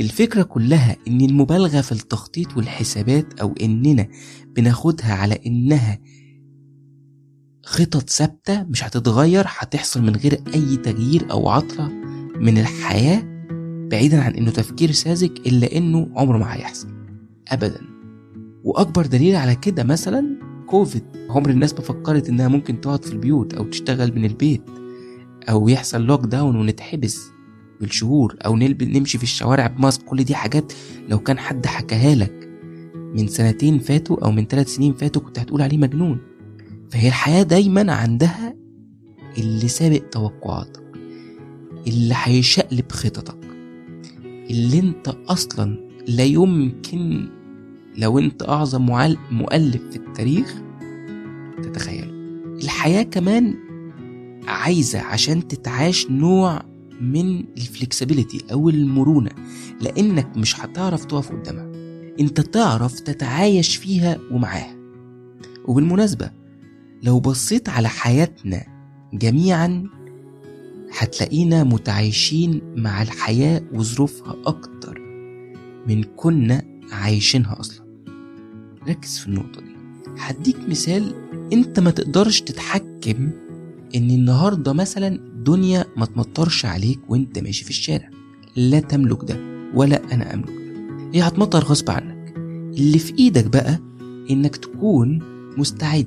الفكرة 0.00 0.42
كلها 0.42 0.96
إن 1.08 1.20
المبالغة 1.20 1.80
في 1.80 1.92
التخطيط 1.92 2.56
والحسابات 2.56 3.40
أو 3.40 3.54
إننا 3.62 4.08
بناخدها 4.46 5.14
على 5.14 5.38
إنها 5.46 5.98
خطط 7.64 8.10
ثابتة 8.10 8.62
مش 8.62 8.84
هتتغير 8.84 9.44
هتحصل 9.46 10.02
من 10.02 10.16
غير 10.16 10.40
أي 10.54 10.76
تغيير 10.76 11.30
أو 11.30 11.48
عطلة. 11.48 11.92
من 12.40 12.58
الحياة 12.58 13.22
بعيدا 13.90 14.20
عن 14.22 14.32
إنه 14.34 14.50
تفكير 14.50 14.90
ساذج 14.90 15.30
إلا 15.46 15.76
إنه 15.76 16.08
عمره 16.16 16.38
ما 16.38 16.54
هيحصل. 16.54 16.88
أبدا. 17.48 17.80
وأكبر 18.64 19.06
دليل 19.06 19.36
على 19.36 19.54
كده 19.54 19.84
مثلا 19.84 20.36
كوفيد. 20.66 21.02
عمر 21.30 21.50
الناس 21.50 21.74
ما 21.74 21.80
فكرت 21.80 22.28
إنها 22.28 22.48
ممكن 22.48 22.80
تقعد 22.80 23.04
في 23.04 23.12
البيوت 23.12 23.54
أو 23.54 23.64
تشتغل 23.64 24.14
من 24.16 24.24
البيت 24.24 24.62
أو 25.48 25.68
يحصل 25.68 26.02
lockdown 26.02 26.56
ونتحبس 26.56 27.26
بالشهور 27.80 28.36
أو. 28.46 28.56
نمشي 28.56 29.18
في 29.18 29.24
الشوارع 29.24 29.66
ب 29.66 29.72
mask. 29.72 30.02
كل 30.02 30.24
دي 30.24 30.34
حاجات 30.34 30.72
لو 31.08 31.18
كان 31.18 31.38
حد 31.38 31.66
حكاها 31.66 32.14
لك 32.14 32.48
من 32.94 33.26
سنتين 33.26 33.78
فاتوا 33.78 34.24
أو 34.24 34.32
من 34.32 34.46
ثلاث 34.46 34.74
سنين 34.74 34.94
فاتوا 34.94 35.22
كنت 35.22 35.38
هتقول 35.38 35.62
عليه 35.62 35.78
مجنون. 35.78 36.18
فهي 36.90 37.08
الحياة 37.08 37.42
دايما 37.42 37.92
عندها 37.92 38.54
اللي 39.38 39.68
سابق 39.68 40.02
توقعاتك 40.10 40.77
اللي 41.86 42.14
هيشقلب 42.16 42.92
خططك 42.92 43.38
اللي 44.50 44.78
انت 44.78 45.08
أصلا 45.08 45.88
لا 46.08 46.24
يمكن 46.24 47.28
لو 47.96 48.18
انت 48.18 48.42
أعظم 48.42 48.82
مؤلف 49.30 49.82
في 49.90 49.96
التاريخ 49.96 50.54
تتخيله. 51.62 52.10
الحياة 52.62 53.02
كمان 53.02 53.54
عايزة 54.46 55.00
عشان 55.00 55.48
تتعاش 55.48 56.10
نوع 56.10 56.62
من 57.00 57.44
الفلكسبيليتي 57.56 58.40
أو 58.52 58.68
المرونة 58.68 59.30
لأنك 59.80 60.36
مش 60.36 60.60
هتعرف 60.60 61.04
تقف 61.04 61.32
قدامها. 61.32 61.72
انت 62.20 62.40
تعرف 62.40 63.00
تتعايش 63.00 63.76
فيها 63.76 64.18
ومعاها. 64.30 64.76
وبالمناسبة 65.66 66.30
لو 67.02 67.20
بصيت 67.20 67.68
على 67.68 67.88
حياتنا 67.88 68.66
جميعا 69.12 69.84
هتلاقينا 70.92 71.64
متعايشين 71.64 72.60
مع 72.76 73.02
الحياة 73.02 73.62
وظروفها 73.72 74.36
أكتر 74.46 75.00
من 75.88 76.02
كنا 76.16 76.62
عايشينها 76.92 77.60
أصلا. 77.60 77.86
ركز 78.88 79.18
في 79.18 79.26
النقطة 79.26 79.60
دي. 79.60 79.76
هديك 80.18 80.56
مثال 80.68 81.14
أنت 81.52 81.80
ما 81.80 81.90
تقدرش 81.90 82.40
تتحكم 82.40 83.30
إن 83.94 84.10
النهاردة 84.10 84.72
مثلا 84.72 85.20
دنيا 85.44 85.84
ما 85.96 86.06
تمطرش 86.06 86.64
عليك 86.64 86.98
وأنت 87.08 87.38
ماشي 87.38 87.64
في 87.64 87.70
الشارع. 87.70 88.10
لا 88.56 88.80
تملك 88.80 89.24
ده 89.24 89.36
ولا 89.74 90.14
أنا 90.14 90.34
أملك 90.34 90.48
ده. 90.48 91.10
هي 91.14 91.22
هتمطر 91.22 91.64
غصب 91.64 91.90
عنك. 91.90 92.34
اللي 92.78 92.98
في 92.98 93.18
إيدك 93.18 93.46
بقى 93.46 93.78
إنك 94.30 94.56
تكون 94.56 95.18
مستعد. 95.58 96.06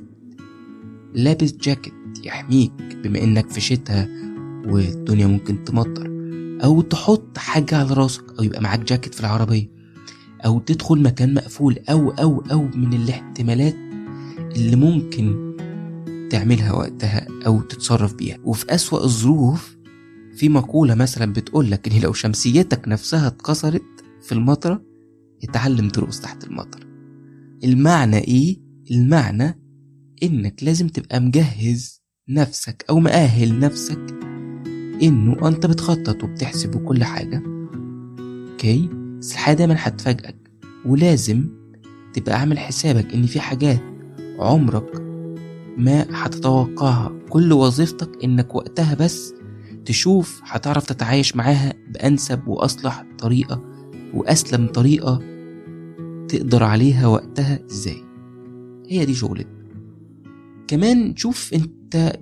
لابس 1.14 1.52
جاكيت 1.52 1.92
يحميك 2.24 2.72
بما 3.04 3.22
إنك 3.22 3.50
في 3.50 3.60
شتاء 3.60 4.08
والدنيا 4.66 5.26
ممكن 5.26 5.64
تمطر. 5.64 6.12
أو 6.64 6.80
تحط 6.80 7.38
حاجة 7.38 7.76
على 7.76 7.92
راسك 7.94 8.24
أو 8.38 8.44
يبقى 8.44 8.62
معاك 8.62 8.80
جاكيت 8.80 9.14
في 9.14 9.20
العربية. 9.20 9.70
أو 10.44 10.60
تدخل 10.60 11.02
مكان 11.02 11.34
مقفول 11.34 11.78
أو 11.90 12.10
أو 12.10 12.44
أو 12.52 12.62
من 12.62 12.94
الاحتمالات 12.94 13.76
اللي 14.56 14.76
ممكن 14.76 15.52
تعملها 16.30 16.72
وقتها 16.72 17.26
أو 17.46 17.60
تتصرف 17.60 18.14
بيها. 18.14 18.38
وفي 18.44 18.74
أسوأ 18.74 19.04
الظروف 19.04 19.76
في 20.36 20.48
مقولة 20.48 20.94
مثلا 20.94 21.32
بتقولك 21.32 21.88
إن 21.88 22.00
لو 22.00 22.12
شمسيتك 22.12 22.88
نفسها 22.88 23.26
اتكسرت 23.26 23.82
في 24.22 24.32
المطرة 24.32 24.82
اتعلم 25.42 25.88
ترقص 25.88 26.20
تحت 26.20 26.44
المطر. 26.44 26.86
المعنى 27.64 28.18
إيه؟ 28.18 28.56
المعنى 28.90 29.58
إنك 30.22 30.62
لازم 30.62 30.88
تبقى 30.88 31.20
مجهز 31.20 32.02
نفسك 32.28 32.84
أو 32.90 33.00
مأهل 33.00 33.58
نفسك 33.58 34.31
إنه 35.02 35.48
أنت 35.48 35.66
بتخطط 35.66 36.24
وبتحسب 36.24 36.74
وكل 36.74 37.04
حاجة 37.04 37.42
أوكي 38.52 38.88
بس 39.18 39.32
الحياة 39.32 39.54
دايما 39.54 39.74
هتفاجئك 39.78 40.36
ولازم 40.86 41.48
تبقى 42.14 42.40
عامل 42.40 42.58
حسابك 42.58 43.14
إن 43.14 43.26
في 43.26 43.40
حاجات 43.40 43.80
عمرك 44.38 45.02
ما 45.76 46.06
هتتوقعها. 46.12 47.12
كل 47.28 47.52
وظيفتك 47.52 48.24
إنك 48.24 48.54
وقتها 48.54 48.94
بس 48.94 49.34
تشوف 49.84 50.40
هتعرف 50.44 50.86
تتعايش 50.86 51.36
معاها 51.36 51.74
بأنسب 51.88 52.48
وأصلح 52.48 53.04
طريقة 53.18 53.62
وأسلم 54.14 54.66
طريقة 54.66 55.22
تقدر 56.28 56.64
عليها 56.64 57.06
وقتها 57.06 57.58
إزاي. 57.70 58.04
هي 58.88 59.04
دي 59.04 59.14
شغلتنا. 59.14 59.62
كمان 60.68 61.16
شوف 61.16 61.54
أنت 61.54 62.12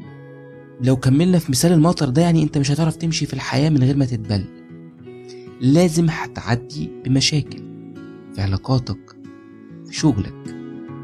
لو 0.82 0.96
كملنا 0.96 1.38
في 1.38 1.50
مثال 1.50 1.72
المطر 1.72 2.08
ده 2.08 2.22
يعني 2.22 2.42
انت 2.42 2.58
مش 2.58 2.70
هتعرف 2.70 2.96
تمشي 2.96 3.26
في 3.26 3.34
الحياة 3.34 3.70
من 3.70 3.82
غير 3.82 3.96
ما 3.96 4.04
تتبل. 4.04 4.44
لازم 5.60 6.06
هتعدي 6.10 6.90
بمشاكل 7.04 7.62
في 8.34 8.40
علاقاتك 8.40 9.16
في 9.86 9.94
شغلك. 9.94 10.34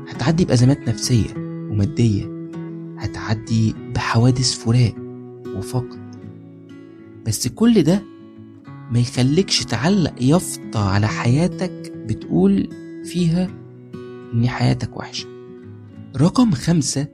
هتعدي 0.09 0.45
بأزمات 0.45 0.89
نفسية 0.89 1.35
ومادية. 1.37 2.49
هتعدي 2.99 3.75
بحوادث 3.95 4.55
فراق 4.55 4.95
وفقد 5.57 6.17
بس 7.27 7.49
كل 7.49 7.83
ده 7.83 8.03
ما 8.91 8.99
يخليكش 8.99 9.65
تعلق 9.65 10.23
يافطة 10.23 10.89
على 10.91 11.09
حياتك 11.09 11.93
بتقول 11.97 12.69
فيها 13.05 13.49
إن 14.35 14.49
حياتك 14.49 14.97
وحشة. 14.97 15.27
رقم 16.17 16.51
خمسة 16.51 17.09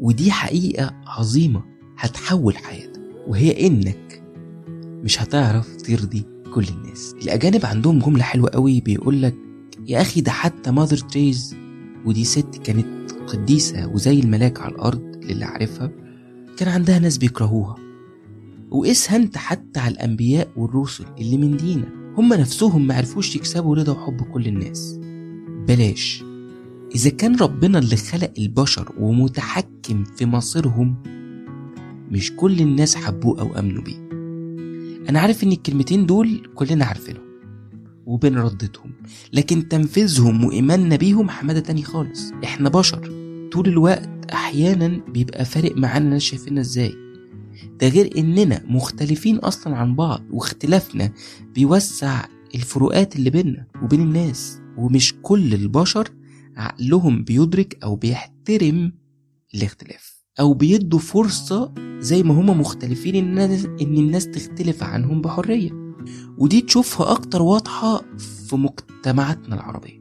ودي 0.00 0.30
حقيقة 0.32 0.94
عظيمة. 1.06 1.77
هتحول 1.98 2.56
حياتك 2.56 3.00
وهي 3.26 3.66
إنك 3.66 4.22
مش 5.04 5.22
هتعرف 5.22 5.76
ترضي 5.76 6.24
كل 6.54 6.64
الناس. 6.68 7.14
الأجانب 7.22 7.66
عندهم 7.66 7.98
جملة 7.98 8.22
حلوة 8.22 8.50
قوي 8.50 8.80
بيقولك 8.80 9.34
يا 9.86 10.00
أخي 10.00 10.20
ده 10.20 10.30
حتى 10.30 10.70
ماذر 10.70 10.96
تريز 10.96 11.56
ودي 12.04 12.24
ست 12.24 12.56
كانت 12.64 13.12
قديسة 13.26 13.86
وزي 13.88 14.20
الملاك 14.20 14.60
على 14.60 14.74
الأرض 14.74 15.02
اللي 15.22 15.44
عارفها 15.44 15.90
كان 16.56 16.68
عندها 16.68 16.98
ناس 16.98 17.18
بيكرهوها. 17.18 17.76
وقيسها 18.70 19.16
أنت 19.16 19.36
حتى 19.38 19.80
على 19.80 19.92
الأنبياء 19.94 20.48
والرسل 20.56 21.04
اللي 21.18 21.36
من 21.36 21.56
دينك. 21.56 21.88
هم 22.16 22.34
نفسهم 22.34 22.86
معرفوش 22.86 23.36
يكسبوا 23.36 23.76
رضا 23.76 23.92
وحب 23.92 24.22
كل 24.22 24.46
الناس. 24.46 24.98
بلاش. 25.68 26.24
إذا 26.94 27.10
كان 27.10 27.36
ربنا 27.36 27.78
اللي 27.78 27.96
خلق 27.96 28.32
البشر 28.38 28.92
ومتحكم 28.98 30.04
في 30.04 30.26
مصيرهم 30.26 31.02
مش 32.10 32.32
كل 32.36 32.60
الناس 32.60 32.96
حبوه 32.96 33.40
أو 33.40 33.58
أمنوا 33.58 33.82
بيه. 33.82 34.08
أنا 35.08 35.20
عارف 35.20 35.44
إن 35.44 35.52
الكلمتين 35.52 36.06
دول 36.06 36.50
كلنا 36.54 36.84
عارفينهم 36.84 37.28
وبنرددهم 38.06 38.92
لكن 39.32 39.68
تنفيذهم 39.68 40.44
وإيماننا 40.44 40.96
بيهم 40.96 41.30
حمادة 41.30 41.60
تاني 41.60 41.82
خالص. 41.82 42.32
إحنا 42.44 42.68
بشر. 42.68 43.00
طول 43.52 43.68
الوقت 43.68 44.08
أحيانا 44.32 44.88
بيبقى 45.08 45.44
فارق 45.44 45.76
معانا 45.76 46.04
الناس 46.04 46.22
شايفيننا 46.22 46.60
إزاي. 46.60 46.94
ده 47.80 47.88
غير 47.88 48.18
إننا 48.18 48.62
مختلفين 48.66 49.36
أصلا 49.36 49.76
عن 49.76 49.94
بعض 49.96 50.22
واختلافنا 50.30 51.12
بيوسع 51.54 52.24
الفروقات 52.54 53.16
اللي 53.16 53.30
بيننا 53.30 53.66
وبين 53.82 54.00
الناس. 54.00 54.60
ومش 54.76 55.14
كل 55.22 55.54
البشر 55.54 56.08
عقلهم 56.56 57.24
بيدرك 57.24 57.78
أو 57.84 57.96
بيحترم 57.96 58.92
الاختلاف. 59.54 60.17
أو 60.40 60.54
بيدوا 60.54 60.98
فرصة 60.98 61.72
زي 62.00 62.22
ما 62.22 62.34
هما 62.40 62.54
مختلفين 62.54 63.14
إن 63.14 63.38
إن 63.80 63.96
الناس 63.96 64.26
تختلف 64.30 64.82
عنهم 64.82 65.20
بحرية. 65.22 65.94
ودي 66.38 66.60
تشوفها 66.60 67.12
أكتر 67.12 67.42
واضحة 67.42 68.02
في 68.48 68.56
مجتمعاتنا 68.56 69.54
العربية. 69.54 69.98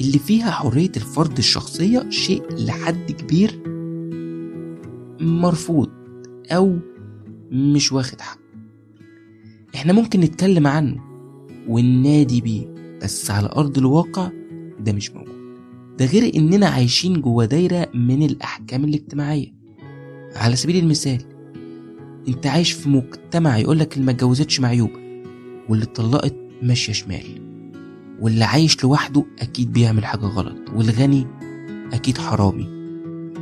اللي 0.00 0.18
فيها 0.18 0.50
حرية 0.50 0.92
الفرد 0.96 1.38
الشخصية 1.38 2.10
شيء 2.10 2.42
لحد 2.50 3.12
كبير 3.12 3.62
مرفوض 5.20 5.90
أو 6.50 6.78
مش 7.50 7.92
واخد 7.92 8.20
حق 8.20 8.38
إحنا 9.74 9.92
ممكن 9.92 10.20
نتكلم 10.20 10.66
عنه 10.66 11.00
وننادي 11.68 12.40
بيه 12.40 12.66
بس 13.02 13.30
على 13.30 13.48
أرض 13.56 13.78
الواقع 13.78 14.30
ده 14.80 14.92
مش 14.92 15.10
موجود. 15.10 15.38
ده 15.98 16.04
غير 16.06 16.34
إننا 16.36 16.66
عايشين 16.66 17.20
جوا 17.20 17.44
دايرة 17.44 17.88
من 17.94 18.22
الأحكام 18.22 18.84
الاجتماعية. 18.84 19.57
على 20.36 20.56
سبيل 20.56 20.76
المثال 20.76 21.22
أنت 22.28 22.46
عايش 22.46 22.72
في 22.72 22.88
مجتمع 22.88 23.58
يقولك 23.58 23.94
اللي 23.94 24.04
ما 24.06 24.10
اتجوزتش 24.12 24.60
معيوبة 24.60 24.98
واللي 25.68 25.84
اتطلقت 25.84 26.34
ماشية 26.62 26.92
شمال 26.92 27.48
واللي 28.20 28.44
عايش 28.44 28.84
لوحده 28.84 29.24
أكيد 29.38 29.72
بيعمل 29.72 30.04
حاجة 30.04 30.20
غلط 30.26 30.70
والغني 30.74 31.26
أكيد 31.92 32.18
حرامي 32.18 32.68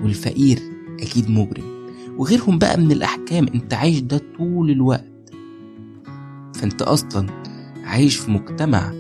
والفقير 0.03 0.59
أكيد 1.01 1.31
مجرم 1.31 1.77
وغيرهم 2.19 2.59
بقى 2.59 2.81
من 2.81 2.93
الأحكام 2.93 3.47
أنت 3.55 3.75
عايش 3.75 4.01
ده 4.01 4.21
طول 4.39 4.71
الوقت. 4.71 5.05
فأنت 6.55 6.83
أصلا 6.83 7.27
عايش 7.85 8.17
في 8.17 8.31
مجتمع 8.31 8.93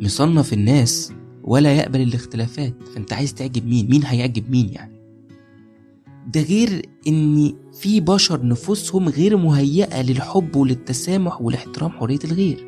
مصنف 0.00 0.52
الناس 0.52 1.12
ولا 1.42 1.72
يقبل 1.76 2.00
الاختلافات 2.00 2.74
فأنت 2.94 3.12
عايز 3.12 3.34
تعجب 3.34 3.66
مين؟ 3.66 3.90
مين 3.90 4.04
هيعجب 4.04 4.50
مين 4.50 4.68
يعني؟ 4.72 4.97
ده 6.28 6.40
غير 6.40 6.88
إن 7.08 7.54
في 7.80 8.00
بشر 8.00 8.46
نفوسهم 8.46 9.08
غير 9.08 9.36
مهيئة 9.36 10.02
للحب 10.02 10.56
وللتسامح 10.56 11.42
والاحترام 11.42 11.90
حرية 11.90 12.18
الغير 12.24 12.66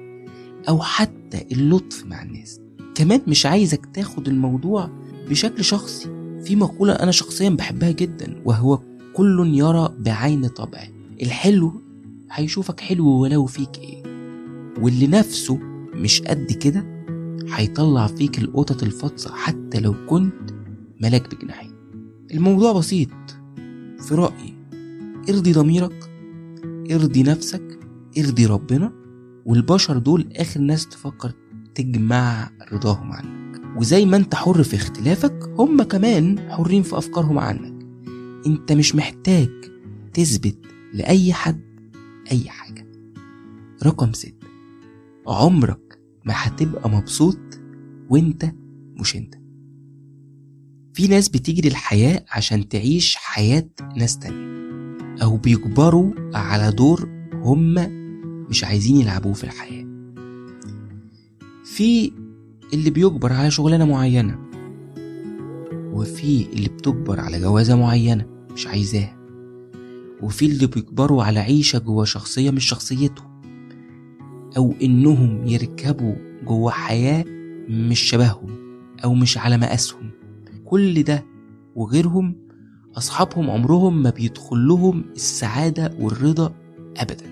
أو 0.69 0.81
حتى 0.83 1.47
اللطف 1.53 2.07
مع 2.07 2.23
الناس. 2.23 2.61
كمان 2.95 3.21
مش 3.27 3.47
عايزك 3.47 3.87
تاخد 3.87 4.29
الموضوع 4.29 4.91
بشكل 5.31 5.65
شخصي. 5.65 6.09
في 6.45 6.57
مقولة 6.57 6.93
أنا 6.93 7.11
شخصيا 7.11 7.51
بحبها 7.51 7.91
جدا 7.91 8.43
وهو 8.45 8.81
كل 9.15 9.51
يرى 9.55 9.95
بعين 9.99 10.47
طبعه. 10.47 10.89
الحلو 11.23 11.73
هيشوفك 12.31 12.81
حلو 12.81 13.09
ولو 13.09 13.47
فيك 13.47 13.79
إيه. 13.79 14.03
واللي 14.81 15.07
نفسه 15.07 15.59
مش 15.95 16.23
قد 16.23 16.53
كده 16.53 17.05
هيطلع 17.55 18.07
فيك 18.07 18.39
القطط 18.39 18.83
الفطسة 18.83 19.33
حتى 19.35 19.81
لو 19.81 19.95
كنت 20.07 20.51
ملاك 21.01 21.35
بجناحين. 21.35 21.71
الموضوع 22.35 22.73
بسيط. 22.73 23.09
في 24.01 24.15
رأيي 24.15 24.55
ارضي 25.29 25.53
ضميرك 25.53 26.11
ارضي 26.91 27.23
نفسك 27.23 27.79
ارضي 28.19 28.47
ربنا 28.47 28.93
والبشر 29.47 29.99
دول 29.99 30.33
آخر 30.37 30.61
ناس 30.61 30.89
تفكر 30.89 31.33
تجمع 31.75 32.51
رضاهم 32.73 33.13
عنك. 33.13 33.61
وزي 33.77 34.05
ما 34.07 34.17
انت 34.17 34.35
حر 34.35 34.63
في 34.63 34.77
اختلافك 34.77 35.49
هم 35.59 35.83
كمان 35.83 36.51
حرين 36.51 36.83
في 36.83 36.99
أفكارهم 36.99 37.39
عنك. 37.39 37.87
انت 38.47 38.73
مش 38.73 38.95
محتاج 38.95 39.51
تثبت 40.13 40.59
لأي 40.95 41.33
حد 41.33 41.61
أي 42.33 42.49
حاجة. 42.49 42.87
رقم 43.85 44.13
ستة 44.13 44.47
عمرك 45.27 45.99
ما 46.25 46.35
هتبقى 46.37 46.91
مبسوط 46.91 47.39
وانت 48.11 48.53
مش 48.97 49.17
انت. 49.17 49.35
في 50.95 51.09
ناس 51.09 51.29
بتيجي 51.29 51.69
للحياة 51.69 52.25
عشان 52.31 52.69
تعيش 52.69 53.17
حياة 53.31 53.69
ناس 53.97 54.19
تانية. 54.19 54.51
أو 55.23 55.37
بيجبروا 55.37 56.13
على 56.35 56.73
دور 56.73 57.09
هم 57.33 57.75
مش 58.51 58.65
عايزين 58.65 58.97
يلعبوه 58.97 59.33
في 59.33 59.45
الحياة. 59.45 59.87
في 61.65 62.13
اللي 62.73 62.91
بيجبر 62.91 63.33
على 63.33 63.51
شغلانة 63.51 63.85
معينة 63.85 64.39
وفي 65.93 66.47
اللي 66.53 66.69
بتجبر 66.69 67.21
على 67.21 67.41
جوازة 67.41 67.77
معينة 67.77 68.27
مش 68.53 68.67
عايزاها 68.67 69.17
وفي 70.23 70.47
اللي 70.47 70.67
بيجبروا 70.67 71.25
على 71.25 71.41
عيشة 71.41 71.79
جوا 71.79 72.05
شخصية 72.05 72.51
مش 72.51 72.65
شخصيته 72.65 73.23
أو 74.57 74.75
إنهم 74.83 75.47
يركبوا 75.47 76.15
جوا 76.47 76.71
حياة 76.71 77.25
مش 77.69 78.01
شبههم 78.01 78.51
أو 79.05 79.15
مش 79.15 79.39
على 79.39 79.59
مقاسهم. 79.59 80.11
كل 80.65 81.03
ده 81.03 81.25
وغيرهم 81.75 82.50
أصحابهم 82.97 83.51
عمرهم 83.51 84.03
ما 84.03 84.11
بيدخل 84.11 84.69
لهم 84.69 85.05
السعادة 85.17 85.95
والرضا 86.01 86.53
أبدا. 86.97 87.31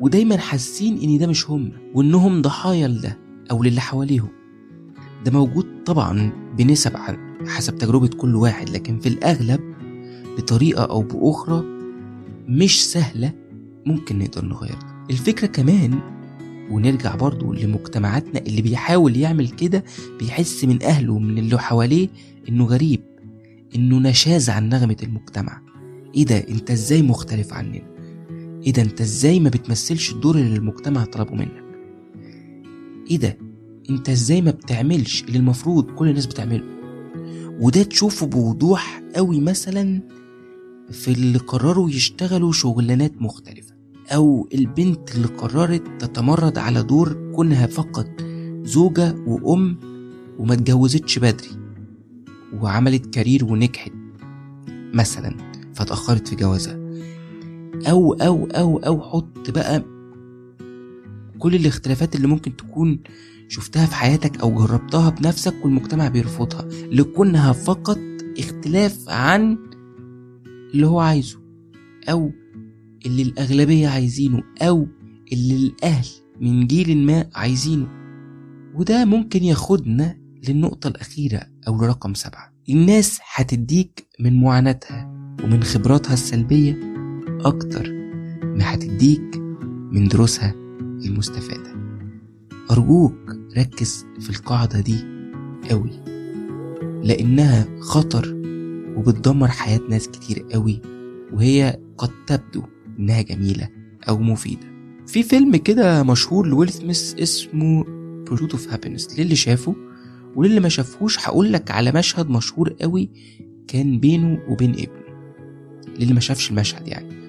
ودايما 0.00 0.36
حاسين 0.36 0.98
إن 0.98 1.18
ده 1.18 1.26
مش 1.26 1.50
هم 1.50 1.72
وإنهم 1.94 2.42
ضحايا 2.42 2.88
لده 2.88 3.18
أو 3.50 3.62
للي 3.62 3.80
حواليهم. 3.80 4.28
ده 5.24 5.30
موجود 5.30 5.66
طبعا 5.86 6.32
بنسب 6.58 6.96
عن 6.96 7.16
حسب 7.46 7.78
تجربة 7.78 8.08
كل 8.08 8.34
واحد 8.34 8.68
لكن 8.70 8.98
في 8.98 9.08
الأغلب 9.08 9.60
بطريقة 10.38 10.84
أو 10.84 11.02
بأخرى 11.02 11.64
مش 12.48 12.86
سهلة 12.86 13.32
ممكن 13.86 14.18
نقدر 14.18 14.44
نغير 14.44 14.72
ده 14.72 14.86
الفكرة 15.10 15.46
كمان 15.46 15.98
ونرجع 16.70 17.14
برضو 17.14 17.52
لمجتمعاتنا 17.52 18.40
اللي 18.40 18.62
بيحاول 18.62 19.16
يعمل 19.16 19.48
كده 19.48 19.84
بيحس 20.18 20.64
من 20.64 20.82
أهله 20.82 21.12
ومن 21.12 21.38
اللي 21.38 21.58
حواليه 21.58 22.08
إنه 22.48 22.64
غريب. 22.64 23.00
إنه 23.76 23.98
نشاز 23.98 24.50
عن 24.50 24.68
نغمة 24.68 24.96
المجتمع. 25.02 25.62
إيه 26.14 26.24
ده 26.24 26.36
أنت 26.48 26.70
إزاي 26.70 27.02
مختلف 27.02 27.52
عننا؟ 27.52 27.90
إيه 28.66 28.72
ده 28.72 28.82
أنت 28.82 29.00
إزاي 29.00 29.40
ما 29.40 29.48
بتمثلش 29.48 30.12
الدور 30.12 30.36
اللي 30.36 30.56
المجتمع 30.56 31.04
طلبه 31.04 31.34
منك؟ 31.34 31.64
إيه 33.10 33.16
ده 33.18 33.38
أنت 33.90 34.08
إزاي 34.08 34.42
ما 34.42 34.50
بتعملش 34.50 35.22
اللي 35.22 35.38
المفروض 35.38 35.90
كل 35.90 36.08
الناس 36.08 36.26
بتعمله؟ 36.26 36.64
وده 37.60 37.82
تشوفه 37.82 38.26
بوضوح 38.26 39.02
قوي 39.16 39.40
مثلا 39.40 40.00
في 40.90 41.10
اللي 41.12 41.38
قرروا 41.38 41.90
يشتغلوا 41.90 42.52
شغلانات 42.52 43.22
مختلفة 43.22 43.74
أو 44.10 44.48
البنت 44.54 45.14
اللي 45.14 45.26
قررت 45.26 45.82
تتمرد 46.04 46.58
على 46.58 46.82
دور 46.82 47.32
كونها 47.34 47.66
فقط 47.66 48.10
زوجة 48.64 49.14
وأم 49.26 49.78
وما 50.38 50.54
اتجوزتش 50.54 51.18
بدري. 51.18 51.48
وعملت 52.52 53.14
كارير 53.14 53.44
ونجحت. 53.44 53.92
مثلا 54.94 55.36
فاتأخرت 55.74 56.28
في 56.28 56.36
جوازها 56.36 56.78
أو 57.90 58.12
أو 58.12 58.46
أو 58.46 58.78
أو 58.78 59.00
حط 59.00 59.50
بقى 59.50 59.84
كل 61.38 61.54
الاختلافات 61.54 62.16
اللي 62.16 62.26
ممكن 62.26 62.56
تكون 62.56 63.00
شفتها 63.48 63.86
في 63.86 63.94
حياتك 63.94 64.40
أو 64.40 64.54
جربتها 64.54 65.10
بنفسك 65.10 65.54
والمجتمع 65.64 66.08
بيرفضها. 66.08 66.68
لكونها 66.92 67.52
فقط 67.52 67.98
اختلاف 68.38 69.08
عن 69.08 69.58
اللي 70.74 70.86
هو 70.86 71.00
عايزه 71.00 71.38
أو 72.08 72.32
اللي 73.06 73.22
الأغلبية 73.22 73.88
عايزينه 73.88 74.42
أو 74.62 74.86
اللي 75.32 75.56
الأهل 75.56 76.06
من 76.40 76.66
جيل 76.66 76.96
ما 77.06 77.26
عايزينه. 77.34 77.88
وده 78.74 79.04
ممكن 79.04 79.44
ياخدنا 79.44 80.19
للنقطة 80.48 80.88
الأخيرة 80.88 81.42
أو 81.68 81.76
لرقم 81.84 82.14
سبعة. 82.14 82.52
الناس 82.68 83.20
هتديك 83.34 84.06
من 84.20 84.40
معاناتها 84.40 85.10
ومن 85.44 85.62
خبراتها 85.62 86.12
السلبية 86.14 86.78
أكتر 87.44 87.92
ما 88.42 88.74
هتديك 88.74 89.36
من 89.92 90.08
دروسها 90.08 90.54
المستفادة. 91.04 91.74
أرجوك 92.70 93.36
ركز 93.58 94.06
في 94.20 94.30
القاعدة 94.30 94.80
دي 94.80 95.04
قوي 95.70 95.90
لأنها 97.02 97.66
خطر 97.80 98.34
وبتدمر 98.96 99.48
حياة 99.48 99.80
ناس 99.88 100.08
كتير 100.08 100.46
قوي 100.52 100.80
وهي 101.32 101.78
قد 101.98 102.10
تبدو 102.26 102.62
إنها 102.98 103.22
جميلة 103.22 103.68
أو 104.08 104.18
مفيدة. 104.18 104.70
في 105.06 105.22
فيلم 105.22 105.56
كده 105.56 106.02
مشهور 106.02 106.46
لويل 106.46 106.68
سميث 106.68 107.14
اسمه 107.14 107.84
Pursuit 108.30 108.52
of 108.52 108.72
Happiness 108.72 109.18
للي 109.18 109.36
شافه 109.36 109.74
وللي 110.36 110.60
ما 110.60 110.68
شافهوش 110.68 111.18
هقول 111.18 111.52
لك 111.52 111.70
على 111.70 111.92
مشهد 111.92 112.30
مشهور 112.30 112.72
قوي 112.80 113.10
كان 113.68 114.00
بينه 114.00 114.38
وبين 114.48 114.70
ابنه. 114.70 115.00
للي 115.98 116.14
ما 116.14 116.20
شافش 116.20 116.50
المشهد 116.50 116.88
يعني. 116.88 117.20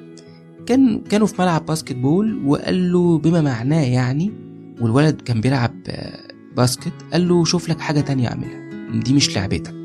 كان 0.66 1.02
كانوا 1.02 1.28
في 1.28 1.42
ملعب 1.42 1.66
basketball 1.65 2.46
وقال 2.46 2.92
له 2.92 3.18
بما 3.18 3.42
معناه 3.42 3.84
يعني 3.86 4.32
والولد 4.82 5.22
كان 5.22 5.42
بيلعب 5.42 5.74
basket 6.58 6.94
قال 7.12 7.28
له 7.28 7.46
شوف 7.46 7.70
لك 7.70 7.80
حاجة 7.80 8.02
تانية 8.02 8.28
أعملها. 8.28 8.90
دي 9.00 9.14
مش 9.14 9.36
لعبتك. 9.36 9.76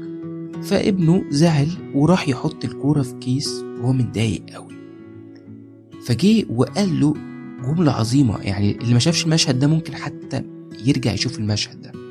فابنه 0.62 1.24
زعل 1.31 1.68
وراح 1.94 2.29
يحط 2.29 2.64
الكورة 2.64 3.02
في 3.02 3.14
كيس 3.14 3.48
وهو 3.81 3.92
متضايق 3.92 4.42
قوي. 4.55 4.74
فجه 6.05 6.44
وقال 6.50 7.00
له 7.00 7.14
جملة 7.64 7.92
عظيمة 7.92 8.38
يعني 8.42 8.79
اللي 8.79 8.92
ما 8.92 8.98
شافش 8.98 9.24
المشهد 9.24 9.59
ده 9.59 9.66
ممكن 9.66 9.94
حتى 9.94 10.42
يرجع 10.85 11.12
يشوف 11.12 11.38
المشهد 11.38 11.83
ده. 11.83 12.05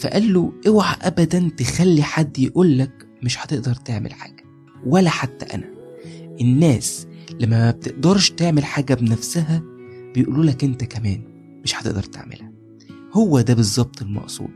فقال 0.00 0.32
له 0.32 0.52
اوعى 0.66 0.96
ابدا 1.02 1.50
تخلي 1.56 2.02
حد 2.02 2.38
يقولك 2.38 3.06
مش 3.22 3.38
هتقدر 3.38 3.74
تعمل 3.74 4.12
حاجة 4.12 4.44
ولا 4.86 5.10
حتى 5.10 5.54
أنا. 5.54 5.70
الناس 6.40 7.06
لما 7.40 7.58
ما 7.64 7.70
بتقدرش 7.70 8.30
تعمل 8.30 8.64
حاجة 8.64 8.94
بنفسها 8.94 9.62
بيقولوا 10.14 10.44
لك 10.44 10.64
أنت 10.64 10.84
كمان 10.84 11.22
مش 11.64 11.74
هتقدر 11.76 12.02
تعملها. 12.02 12.52
هو 13.12 13.40
ده 13.40 13.54
بالظبط 13.54 14.02
المقصود. 14.02 14.50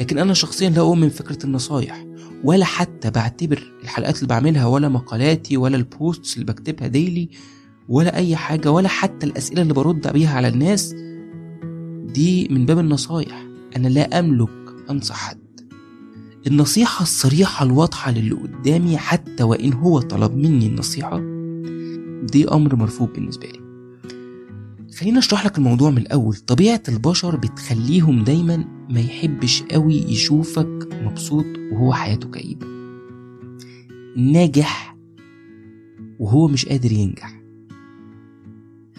لكن 0.00 0.18
أنا 0.18 0.34
شخصيا 0.34 0.70
لا 0.70 0.80
أؤمن 0.80 1.08
فكرة 1.08 1.46
النصايح 1.46 2.06
ولا 2.44 2.64
حتى 2.64 3.10
بعتبر 3.10 3.72
الحلقات 3.82 4.16
اللي 4.16 4.26
بعملها 4.28 4.66
ولا 4.66 4.88
مقالاتي 4.88 5.56
ولا 5.56 5.76
البوستس 5.76 6.34
اللي 6.34 6.44
بكتبها 6.44 6.86
ديلي 6.88 7.28
ولا 7.88 8.16
أي 8.16 8.36
حاجة 8.36 8.70
ولا 8.70 8.88
حتى 8.88 9.26
الأسئلة 9.26 9.62
اللي 9.62 9.74
برد 9.74 10.12
بيها 10.12 10.36
على 10.36 10.48
الناس 10.48 10.94
دي 12.04 12.48
من 12.50 12.66
باب 12.66 12.78
النصايح. 12.78 13.53
أنا 13.76 13.88
لا 13.88 14.18
أملك 14.18 14.50
انصح 14.90 15.16
حد 15.16 15.38
النصيحة 16.46 17.02
الصريحة 17.02 17.64
الواضحة 17.64 18.10
للي 18.10 18.34
قدامي 18.34 18.98
حتى 18.98 19.42
وإن 19.42 19.72
هو 19.72 20.00
طلب 20.00 20.36
مني 20.36 20.66
النصيحة 20.66 21.20
دي 22.22 22.48
أمر 22.48 22.76
مرفوض 22.76 23.12
بالنسبة 23.12 23.46
لي. 23.46 23.64
خلينا 24.98 25.18
أشرح 25.18 25.46
لك 25.46 25.58
الموضوع 25.58 25.90
من 25.90 25.98
الأول. 25.98 26.36
طبيعة 26.36 26.82
البشر 26.88 27.36
بتخليهم 27.36 28.24
دايما 28.24 28.64
ما 28.90 29.00
يحبش 29.00 29.62
قوي 29.62 29.94
يشوفك 29.94 30.88
مبسوط 31.02 31.46
وهو 31.72 31.92
حياته 31.92 32.30
كئيبة. 32.30 32.66
ناجح 34.16 34.96
وهو 36.18 36.48
مش 36.48 36.66
قادر 36.66 36.92
ينجح. 36.92 37.42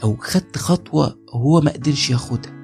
أو 0.04 0.16
خدت 0.20 0.58
خطوة 0.58 1.20
هو 1.30 1.62
ما 1.62 1.72
قدرش 1.72 2.10
ياخدها. 2.10 2.55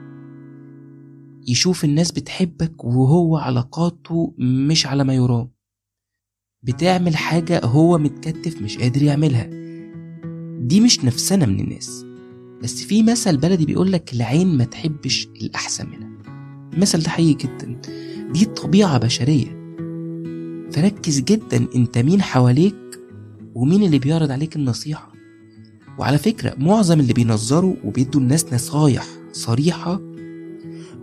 يشوف 1.48 1.84
الناس 1.86 2.12
بتحبك 2.12 2.84
وهو 2.84 3.38
علاقاته 3.38 4.34
مش 4.38 4.88
على 4.88 5.04
ما 5.04 5.14
يرام. 5.14 5.50
بتعمل 6.64 7.16
حاجة 7.18 7.62
هو 7.66 7.98
متكتف 7.98 8.62
مش 8.62 8.78
قادر 8.78 9.04
يعملها. 9.04 9.50
دي 10.60 10.82
مش 10.82 11.06
نفسنا 11.06 11.46
من 11.46 11.60
الناس. 11.60 12.06
بس 12.64 12.84
في 12.84 13.04
مثل 13.04 13.38
بلدي 13.38 13.66
بيقولك 13.66 14.14
العين 14.14 14.58
ما 14.58 14.64
تحبش 14.64 15.28
الأحسن 15.42 15.90
منها. 15.90 16.12
المثل 16.74 17.00
ده 17.00 17.10
حقيقي 17.10 17.48
جدا. 17.48 17.82
دي 18.34 18.46
طبيعة 18.46 18.98
بشرية. 18.98 19.62
فركز 20.72 21.20
جدا 21.20 21.68
أنت 21.76 21.98
مين 21.98 22.22
حواليك 22.22 22.76
ومين 23.56 23.84
اللي 23.84 24.00
بيعرض 24.00 24.32
عليك 24.32 24.56
النصيحة. 24.56 25.12
وعلى 26.00 26.18
فكرة 26.18 26.56
معظم 26.58 27.00
اللي 27.00 27.14
بينظروا 27.14 27.76
وبيدوا 27.84 28.22
الناس 28.22 28.54
نصايح 28.54 29.06
صريحة 29.32 30.11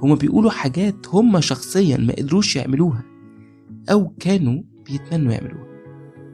هما 0.02 0.14
بيقولوا 0.14 0.50
حاجات 0.50 1.06
هما 1.08 1.40
شخصيا 1.40 1.96
ما 1.96 2.12
قدروش 2.12 2.56
يعملوها 2.56 3.04
أو 3.90 4.12
كانوا 4.20 4.62
بيتمنوا 4.86 5.32
يعملوها. 5.32 5.68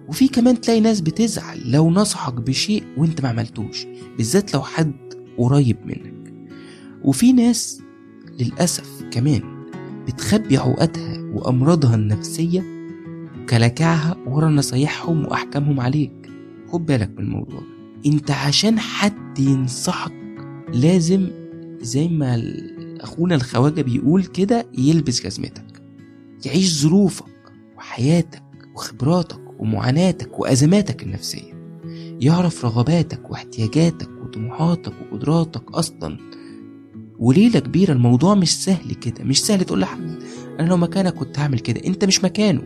وفي 0.09 0.29
كمان 0.29 0.61
تلاقي 0.61 0.81
ناس 0.81 1.01
بتزعل 1.01 1.71
لو 1.71 1.91
نصحك 1.91 2.35
بشيء 2.35 2.85
وانت 2.97 3.21
ما 3.23 3.29
عملتوش 3.29 3.87
بالذات 4.17 4.55
لو 4.55 4.63
حد 4.63 4.95
قريب 5.39 5.77
منك. 5.85 6.35
وفي 7.05 7.33
ناس 7.33 7.83
للأسف 8.41 9.03
كمان 9.11 9.43
بتخبي 10.07 10.57
عقدها 10.57 11.19
وأمراضها 11.35 11.95
النفسية 11.95 12.65
كلاكعها 13.49 14.17
ورا 14.27 14.49
نصايحهم 14.49 15.25
وأحكامهم 15.25 15.81
عليك. 15.81 16.31
خد 16.69 16.87
بالك 16.87 17.11
من 17.11 17.25
الموضوع 17.25 17.63
انت 18.07 18.31
عشان 18.31 18.79
حد 18.79 19.39
ينصحك 19.39 20.13
لازم 20.75 21.31
زي 21.81 22.09
ما 22.09 22.37
أخونا 23.05 23.35
الخواجة 23.35 23.83
بيقول 23.83 24.25
كده 24.25 24.67
يلبس 24.79 25.27
جزمتك 25.27 25.83
يعيش 26.47 26.83
ظروفك 26.83 27.53
وحياتك 27.77 28.43
وخبراتك 28.75 29.41
ومعاناتك 29.59 30.39
وأزماتك 30.41 31.03
النفسية 31.03 31.55
يعرف 32.21 32.65
رغباتك 32.65 33.31
واحتياجاتك 33.31 34.09
وطموحاتك 34.23 34.93
وقدراتك 35.03 35.73
أصلا. 35.73 36.19
وليلة 37.19 37.59
كبيرة 37.59 37.93
الموضوع 37.93 38.35
مش 38.35 38.65
سهل 38.65 38.95
كده 38.95 39.25
مش 39.25 39.43
سهل 39.43 39.65
تقول 39.65 39.81
لحد 39.81 40.19
أنا 40.61 40.69
لو 40.69 40.77
مكانك 40.77 41.15
كنت 41.15 41.39
هعمل 41.39 41.59
كده 41.59 41.81
أنت 41.87 42.05
مش 42.05 42.25
مكانه. 42.25 42.63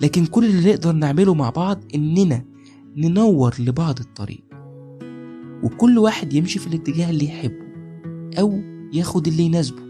لكن 0.00 0.26
كل 0.26 0.44
اللي 0.44 0.70
نقدر 0.70 0.92
نعمله 0.92 1.34
مع 1.34 1.50
بعض 1.50 1.84
إننا 1.94 2.44
ننور 2.96 3.54
لبعض 3.58 3.98
الطريق. 3.98 4.44
وكل 5.62 5.98
واحد 5.98 6.32
يمشي 6.32 6.58
في 6.58 6.66
الاتجاه 6.66 7.10
اللي 7.10 7.24
يحبه 7.24 7.66
أو 8.38 8.75
ياخد 8.96 9.28
اللي 9.28 9.42
يناسبه. 9.42 9.82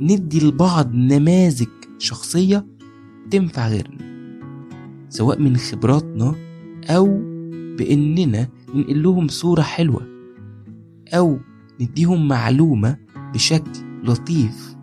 ندي 0.00 0.40
لبعض 0.40 0.94
نماذج 0.94 1.68
شخصية 1.98 2.66
تنفع 3.30 3.68
غيرنا 3.68 4.12
سواء 5.08 5.40
من 5.40 5.56
خبراتنا 5.56 6.34
أو 6.86 7.06
بإننا 7.78 8.48
ننقل 8.74 9.02
لهم 9.02 9.28
صورة 9.28 9.62
حلوة 9.62 10.06
أو 11.08 11.38
نديهم 11.80 12.28
معلومة 12.28 12.96
بشكل 13.34 13.70
لطيف 14.04 14.76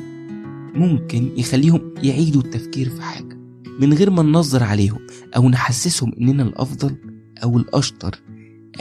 ممكن 0.75 1.29
يخليهم 1.37 1.93
يعيدوا 2.03 2.41
التفكير 2.41 2.89
في 2.89 3.01
حاجة. 3.01 3.39
من 3.81 3.93
غير 3.93 4.09
ما 4.09 4.23
ننظر 4.23 4.63
عليهم 4.63 4.99
أو 5.35 5.49
نحسسهم 5.49 6.13
إننا 6.21 6.43
الأفضل 6.43 6.95
أو 7.43 7.57
الأشطر 7.57 8.21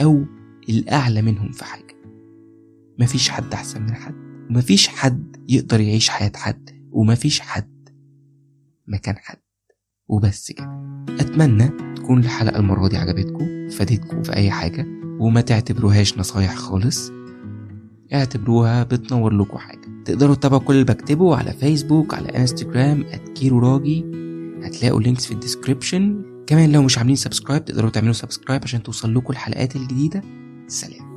أو 0.01 0.25
الأعلى 0.69 1.21
منهم 1.21 1.51
في 1.51 1.65
حاجة. 1.65 1.95
مفيش 2.99 3.29
حد 3.29 3.53
أحسن 3.53 3.81
من 3.81 3.93
حد. 3.93 4.28
ومفيش 4.49 4.87
حد 4.87 5.35
يقدر 5.49 5.79
يعيش 5.79 6.09
حياة 6.09 6.31
حد 6.35 6.69
ومفيش 6.91 7.39
حد 7.39 7.89
مكان 8.87 9.15
حد. 9.17 9.37
وبس 10.07 10.51
كده. 10.51 11.03
أتمنى 11.19 11.67
تكون 11.95 12.19
الحلقة 12.19 12.59
المرة 12.59 12.87
دي 12.87 12.97
عجبتكم 12.97 13.69
فادتكم 13.69 14.23
في 14.23 14.33
أي 14.33 14.51
حاجة 14.51 14.85
وما 15.19 15.41
تعتبروهاش 15.41 16.17
نصايح 16.17 16.55
خالص. 16.55 17.11
اعتبروها 18.13 18.83
بتنور 18.83 19.33
لكم 19.33 19.57
حاجة. 19.57 20.03
تقدروا 20.05 20.35
تتابعوا 20.35 20.61
كل 20.61 20.73
اللي 20.73 20.85
بكتبه 20.85 21.35
على 21.35 21.53
فيسبوك 21.53 22.13
على 22.13 22.29
انستجرام 22.29 23.05
@كيرو 23.35 23.59
راجي. 23.59 24.05
هتلاقوا 24.63 25.01
links 25.01 25.25
في 25.25 25.31
ال 25.31 25.38
description. 25.38 26.23
كمان 26.47 26.71
لو 26.71 26.81
مش 26.83 26.97
عاملين 26.97 27.15
subscribe 27.15 27.65
تقدروا 27.65 27.89
تعملوا 27.89 28.13
subscribe 28.13 28.61
عشان 28.63 28.83
توصل 28.83 29.15
لكم 29.15 29.33
الحلقات 29.33 29.75
الجديدة. 29.75 30.21
سلام. 30.67 31.08